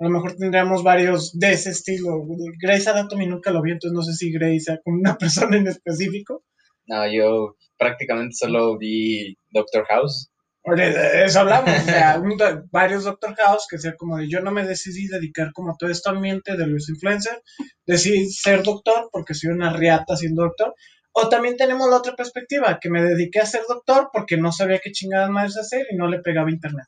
[0.00, 2.26] A lo mejor tendríamos varios de ese estilo.
[2.60, 5.68] Grey's Anatomy nunca lo vi, entonces no sé si Grey sea con una persona en
[5.68, 6.42] específico.
[6.86, 10.29] No, yo prácticamente solo vi Doctor House
[10.64, 12.22] de eso hablamos, o sea,
[12.70, 15.90] varios Doctor House que sea como de yo no me decidí dedicar como a todo
[15.90, 17.40] este ambiente de los influencers,
[17.86, 20.74] decidí ser doctor porque soy una riata siendo doctor.
[21.12, 24.78] O también tenemos la otra perspectiva, que me dediqué a ser doctor porque no sabía
[24.78, 26.86] qué chingadas más hacer y no le pegaba internet.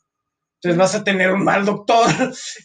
[0.63, 2.07] Entonces vas a tener un mal doctor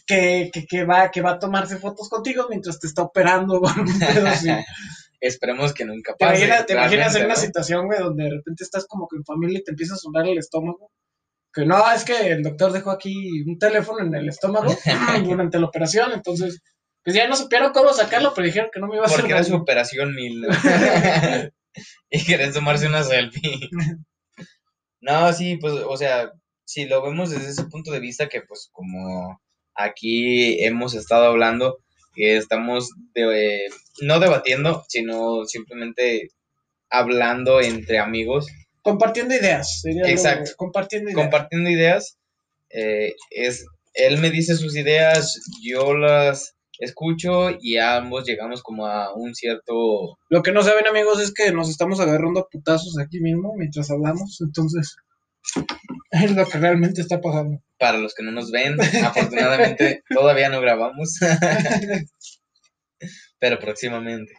[0.06, 3.60] que, que, que, va, que va a tomarse fotos contigo mientras te está operando.
[5.20, 6.48] Esperemos que nunca pase.
[6.66, 9.64] ¿Te imaginas, en una situación, güey, donde de repente estás como que en familia y
[9.64, 10.92] te empieza a sonar el estómago?
[11.52, 14.74] Que no, es que el doctor dejó aquí un teléfono en el estómago
[15.24, 16.60] durante la operación, entonces,
[17.02, 19.20] pues ya no supieron cómo sacarlo, pero dijeron que no me iba a hacer.
[19.20, 20.46] Porque era su operación mil.
[22.10, 23.70] y querían tomarse una selfie.
[25.00, 26.32] no, sí, pues, o sea,
[26.64, 29.40] si lo vemos desde ese punto de vista, que pues como
[29.74, 31.78] aquí hemos estado hablando,
[32.18, 33.66] estamos de,
[34.02, 36.30] no debatiendo, sino simplemente
[36.90, 38.46] hablando entre amigos.
[38.82, 39.82] Compartiendo ideas.
[39.84, 40.52] Exacto.
[40.56, 41.22] compartiendo ideas.
[41.22, 42.18] Compartiendo ideas.
[42.70, 43.64] Eh, es,
[43.94, 50.18] él me dice sus ideas, yo las escucho y ambos llegamos como a un cierto...
[50.28, 54.40] Lo que no saben amigos es que nos estamos agarrando putazos aquí mismo mientras hablamos,
[54.40, 54.96] entonces
[56.10, 60.60] es lo que realmente está pasando para los que no nos ven, afortunadamente todavía no
[60.60, 61.18] grabamos,
[63.38, 64.34] pero próximamente.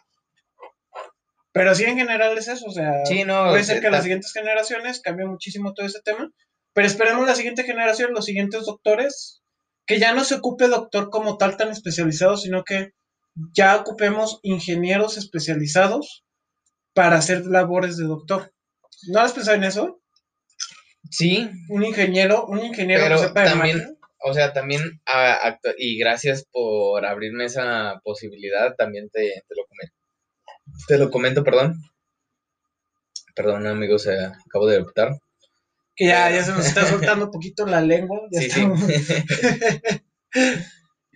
[1.52, 5.26] Pero sí, en general es eso, o sea, puede ser que las siguientes generaciones cambie
[5.26, 6.30] muchísimo todo ese tema,
[6.74, 9.42] pero esperemos la siguiente generación, los siguientes doctores,
[9.84, 12.92] que ya no se ocupe doctor como tal tan especializado, sino que
[13.52, 16.24] ya ocupemos ingenieros especializados
[16.94, 18.52] para hacer labores de doctor.
[19.08, 20.00] ¿No has pensado en eso?
[21.08, 21.48] Sí.
[21.68, 23.98] Un ingeniero, un ingeniero Pero que sepa de también, máquinas.
[24.22, 29.94] o sea, también, a- y gracias por abrirme esa posibilidad, también te, te lo comento.
[30.88, 31.74] Te lo comento, perdón.
[33.34, 35.10] Perdón, amigos, eh, acabo de optar.
[35.96, 38.20] Que ya, ya se nos está soltando un poquito la lengua.
[38.30, 38.62] Ya Sí, sí.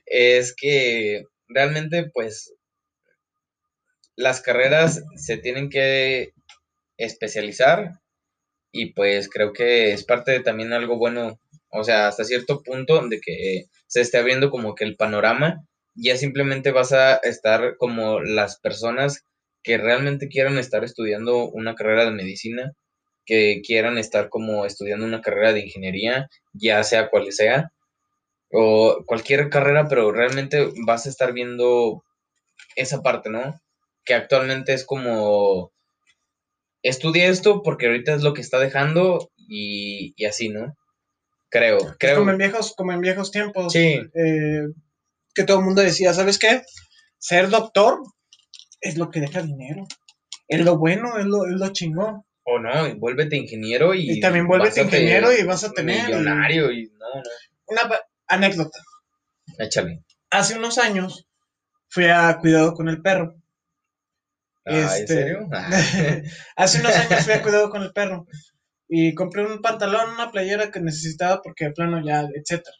[0.06, 2.54] es que realmente, pues,
[4.16, 6.32] las carreras se tienen que
[6.96, 8.00] especializar
[8.74, 13.06] y pues creo que es parte de también algo bueno, o sea, hasta cierto punto
[13.08, 15.64] de que se esté abriendo como que el panorama,
[15.94, 19.24] ya simplemente vas a estar como las personas
[19.62, 22.72] que realmente quieran estar estudiando una carrera de medicina,
[23.24, 27.70] que quieran estar como estudiando una carrera de ingeniería, ya sea cual sea,
[28.50, 32.04] o cualquier carrera, pero realmente vas a estar viendo
[32.76, 33.60] esa parte, ¿no?
[34.04, 35.72] Que actualmente es como,
[36.84, 40.76] estudia esto porque ahorita es lo que está dejando y, y así, ¿no?
[41.50, 42.18] Creo, creo.
[42.18, 43.72] Como en viejos, como en viejos tiempos.
[43.72, 44.62] Sí, eh,
[45.34, 46.62] que todo el mundo decía, ¿sabes qué?
[47.18, 47.98] Ser doctor
[48.80, 49.84] es lo que deja dinero.
[50.46, 52.22] Es lo bueno, es lo, es lo chingón.
[52.44, 54.18] o no, y vuélvete ingeniero y...
[54.18, 57.22] Y también vuélvete ingeniero y vas a tener- Millonario y no, no,
[57.68, 58.78] Una anécdota.
[59.58, 60.02] échale.
[60.30, 61.26] Hace unos años
[61.88, 63.36] fui a cuidado con el perro.
[64.66, 65.48] Ah, ¿en Este- serio?
[65.52, 65.68] Ah,
[66.56, 68.26] Hace unos años fui a cuidado con el perro.
[68.88, 72.76] Y compré un pantalón, una playera que necesitaba porque de plano ya, etcétera.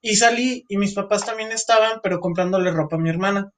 [0.00, 3.52] Y salí y mis papás también estaban, pero comprándole ropa a mi hermana.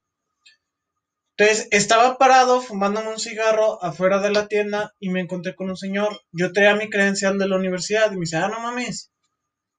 [1.37, 5.77] Entonces, estaba parado fumándome un cigarro afuera de la tienda y me encontré con un
[5.77, 6.21] señor.
[6.33, 9.11] Yo traía mi credencial de la universidad y me dice, ah, no mames.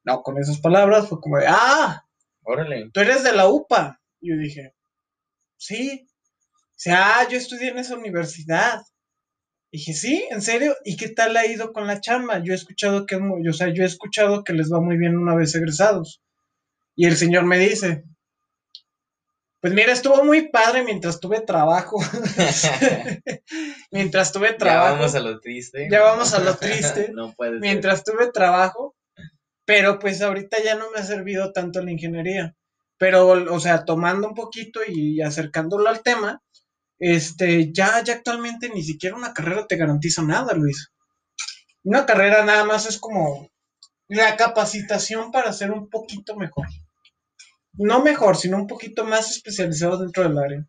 [0.04, 2.04] No, con esas palabras fue como ah,
[2.42, 2.90] órale.
[2.92, 4.00] tú eres de la UPA.
[4.20, 4.74] Y yo dije,
[5.58, 6.08] sí.
[6.82, 8.82] O sea, ah, yo estudié en esa universidad.
[9.72, 10.76] Dije, sí, ¿en serio?
[10.84, 12.40] ¿Y qué tal ha ido con la chamba?
[12.44, 14.98] Yo he escuchado que, es muy- o sea, yo he escuchado que les va muy
[14.98, 16.24] bien una vez egresados.
[16.96, 18.04] Y el señor me dice,
[19.60, 21.98] pues mira, estuvo muy padre mientras tuve trabajo.
[23.92, 24.96] mientras tuve Ya trabajo.
[24.96, 25.88] vamos a lo triste.
[25.92, 27.10] Ya vamos a lo triste.
[27.14, 27.60] no puede ser.
[27.62, 28.96] mientras tuve trabajo,
[29.66, 32.56] pero pues ahorita ya no me ha servido tanto la ingeniería.
[32.98, 36.42] Pero, o sea, tomando un poquito y acercándolo al tema,
[37.04, 40.92] este, ya, ya actualmente ni siquiera una carrera te garantiza nada, Luis.
[41.84, 43.50] Una carrera nada más es como
[44.08, 46.68] la capacitación para ser un poquito mejor.
[47.74, 50.68] No mejor, sino un poquito más especializado dentro del área.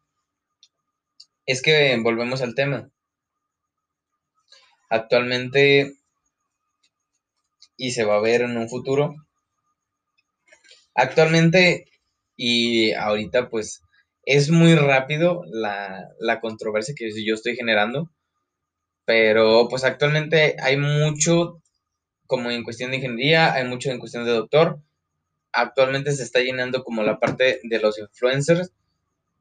[1.45, 2.89] Es que volvemos al tema.
[4.89, 5.99] Actualmente,
[7.77, 9.15] y se va a ver en un futuro,
[10.95, 11.85] actualmente
[12.37, 13.83] y ahorita pues
[14.25, 18.11] es muy rápido la, la controversia que yo estoy generando,
[19.05, 21.61] pero pues actualmente hay mucho
[22.27, 24.81] como en cuestión de ingeniería, hay mucho en cuestión de doctor.
[25.53, 28.73] Actualmente se está llenando como la parte de los influencers,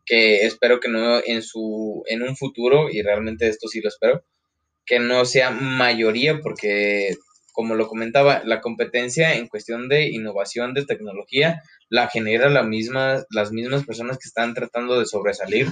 [0.06, 4.24] que espero que no en su en un futuro y realmente esto sí lo espero
[4.86, 7.16] que no sea mayoría porque
[7.52, 13.24] como lo comentaba la competencia en cuestión de innovación de tecnología la genera la misma,
[13.30, 15.68] las mismas personas que están tratando de sobresalir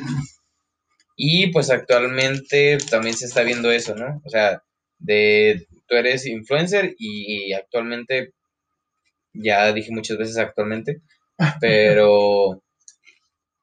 [1.16, 4.62] y pues actualmente también se está viendo eso no o sea
[4.98, 8.34] de tú eres influencer y actualmente
[9.34, 11.02] ya dije muchas veces actualmente
[11.62, 12.62] pero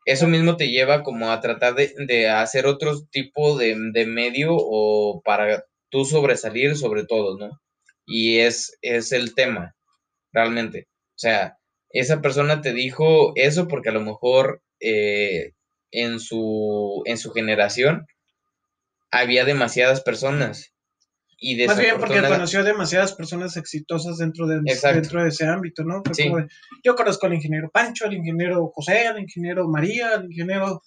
[0.06, 4.54] eso mismo te lleva como a tratar de, de hacer otro tipo de, de, medio
[4.54, 7.60] o para tú sobresalir sobre todo, ¿no?
[8.06, 9.74] Y es, es el tema,
[10.32, 10.88] realmente.
[10.88, 11.58] O sea,
[11.90, 15.52] esa persona te dijo eso porque a lo mejor eh,
[15.90, 18.06] en, su, en su generación
[19.10, 20.72] había demasiadas personas.
[21.38, 26.02] Y Más bien porque conoció demasiadas personas exitosas dentro de, dentro de ese ámbito, ¿no?
[26.12, 26.30] Sí.
[26.30, 26.48] de,
[26.82, 30.80] yo conozco al ingeniero Pancho, al ingeniero José, al ingeniero María, al ingeniero,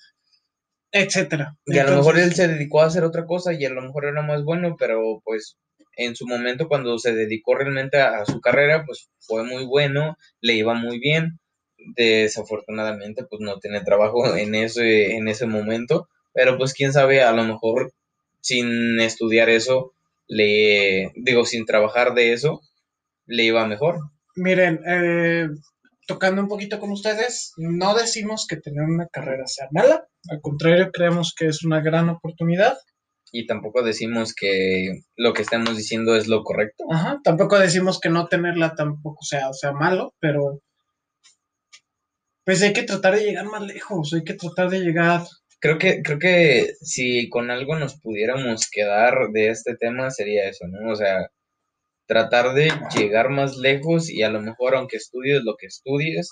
[0.91, 1.55] etcétera.
[1.65, 4.05] Y a lo mejor él se dedicó a hacer otra cosa y a lo mejor
[4.05, 5.59] era más bueno, pero pues
[5.99, 10.53] en su momento cuando se dedicó realmente a, su carrera, pues fue muy bueno, le
[10.53, 11.39] iba muy bien.
[11.95, 17.31] Desafortunadamente, pues no tiene trabajo en ese, en ese momento, pero pues quién sabe, a
[17.31, 17.93] lo mejor
[18.41, 19.93] sin estudiar eso,
[20.27, 22.61] le digo, sin trabajar de eso,
[23.25, 23.99] le iba mejor.
[24.35, 25.49] Miren, eh,
[26.07, 30.91] tocando un poquito con ustedes, no decimos que tener una carrera sea mala, al contrario,
[30.91, 32.77] creemos que es una gran oportunidad.
[33.31, 36.85] Y tampoco decimos que lo que estamos diciendo es lo correcto.
[36.91, 40.61] Ajá, tampoco decimos que no tenerla tampoco sea, sea malo, pero
[42.45, 45.21] pues hay que tratar de llegar más lejos, hay que tratar de llegar
[45.59, 50.65] creo que, creo que si con algo nos pudiéramos quedar de este tema sería eso,
[50.67, 50.91] ¿no?
[50.91, 51.29] O sea,
[52.07, 56.31] tratar de llegar más lejos y a lo mejor aunque estudies lo que estudies,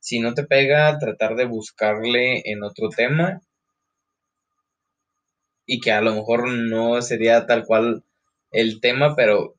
[0.00, 3.40] si no te pega, tratar de buscarle en otro tema
[5.68, 8.02] y que a lo mejor no sería tal cual
[8.50, 9.54] el tema, pero...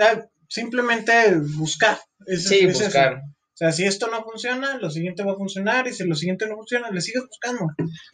[0.00, 1.12] Ah, simplemente
[1.56, 1.98] buscar.
[2.38, 3.16] sí, buscar.
[3.16, 6.46] O sea, si esto no funciona, lo siguiente va a funcionar y si lo siguiente
[6.46, 7.66] no funciona, le sigues buscando.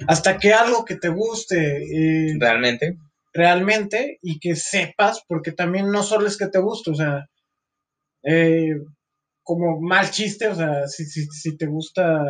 [0.08, 1.82] Hasta que algo que te guste.
[1.82, 2.96] Eh, realmente.
[3.34, 7.26] Realmente y que sepas, porque también no solo es que te guste, o sea,
[8.22, 8.76] eh,
[9.42, 12.24] como mal chiste, o sea, si, si, si te gusta,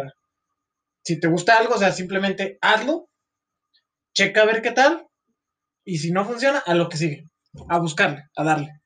[1.05, 3.09] si te gusta algo, o sea, simplemente hazlo,
[4.15, 5.07] checa a ver qué tal,
[5.85, 7.29] y si no funciona, a lo que sigue,
[7.69, 8.81] a buscarle, a darle.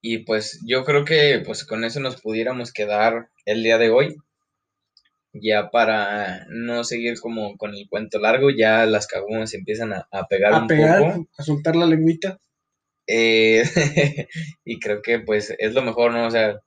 [0.00, 4.16] Y pues yo creo que pues con eso nos pudiéramos quedar el día de hoy.
[5.32, 10.54] Ya para no seguir como con el cuento largo, ya las cagumas empiezan a, pegar
[10.54, 12.38] a pegar, A soltar la lengüita.
[13.06, 13.62] Eh,
[14.64, 16.26] y creo que pues es lo mejor, ¿no?
[16.26, 16.60] O sea,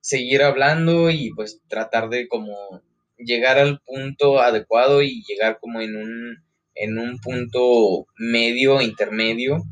[0.00, 2.82] seguir hablando y pues tratar de como
[3.24, 6.44] llegar al punto adecuado y llegar como en un,
[6.74, 9.62] en un punto medio, intermedio,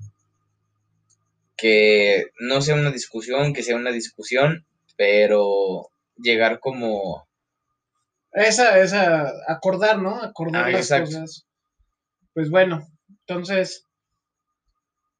[1.57, 7.29] que no sea una discusión, que sea una discusión, pero llegar como...
[8.33, 10.23] Esa, esa, acordar, ¿no?
[10.23, 11.47] Acordar ah, las cosas.
[12.33, 13.87] Pues bueno, entonces,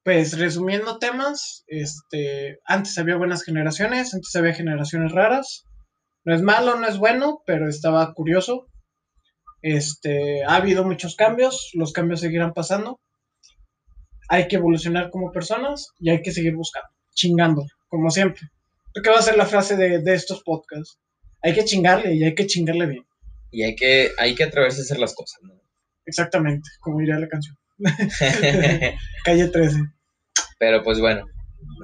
[0.03, 5.65] pues resumiendo temas, este, antes había buenas generaciones, antes había generaciones raras.
[6.23, 8.67] No es malo, no es bueno, pero estaba curioso.
[9.61, 12.99] Este, ha habido muchos cambios, los cambios seguirán pasando
[14.31, 18.43] hay que evolucionar como personas y hay que seguir buscando, chingando, como siempre.
[18.93, 20.97] ¿Qué va a ser la frase de, estos podcasts?
[21.41, 23.03] Hay que chingarle y hay que chingarle bien.
[23.51, 25.53] Y hay que, hay que atreverse a hacer las cosas, ¿no?
[26.05, 27.57] Exactamente, como diría la canción.
[29.25, 29.79] Calle 13.
[30.57, 31.25] Pero pues bueno,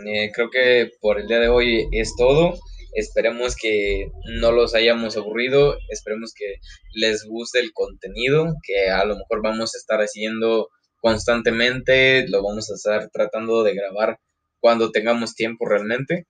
[0.06, 2.58] eh, creo que por el día de hoy es todo.
[2.94, 4.10] Esperemos que
[4.40, 6.56] no los hayamos aburrido, esperemos que
[6.94, 10.70] les guste el contenido, que a lo mejor vamos a estar haciendo
[11.00, 14.20] constantemente, lo vamos a estar tratando de grabar
[14.60, 16.28] cuando tengamos tiempo realmente,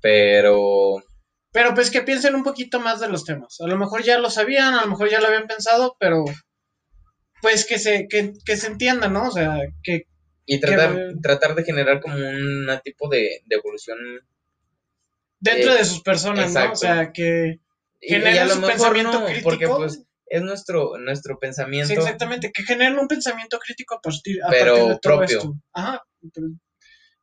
[0.00, 1.02] pero...
[1.52, 3.60] Pero pues que piensen un poquito más de los temas.
[3.60, 6.24] A lo mejor ya lo sabían, a lo mejor ya lo habían pensado, pero
[7.42, 9.28] pues que se, que, se entienda, ¿no?
[9.28, 10.04] O sea, que...
[10.46, 13.98] Y tratar, tratar de generar como un tipo de, evolución.
[15.40, 16.72] Dentro de sus personas, ¿no?
[16.72, 17.60] O sea, que
[18.00, 19.44] generen su pensamiento crítico.
[19.44, 21.88] Porque pues es nuestro, nuestro pensamiento.
[21.88, 25.38] Sí, exactamente, que generen un pensamiento crítico a partir, pero de todo propio.
[25.38, 25.54] esto.
[25.72, 26.02] Ajá.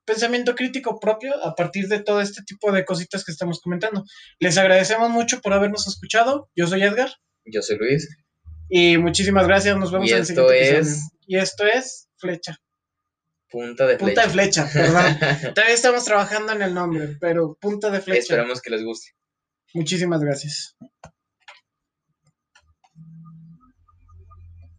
[0.03, 4.03] Pensamiento crítico propio a partir de todo este tipo de cositas que estamos comentando.
[4.39, 6.49] Les agradecemos mucho por habernos escuchado.
[6.55, 7.11] Yo soy Edgar.
[7.45, 8.09] Yo soy Luis.
[8.69, 9.77] Y muchísimas gracias.
[9.77, 11.09] Nos vemos en el siguiente es...
[11.25, 12.57] Y esto es Flecha.
[13.49, 14.05] Punta de flecha.
[14.05, 15.17] Punta de flecha, perdón.
[15.55, 18.19] Todavía estamos trabajando en el nombre, pero punta de flecha.
[18.19, 19.11] Esperamos que les guste.
[19.73, 20.75] Muchísimas gracias.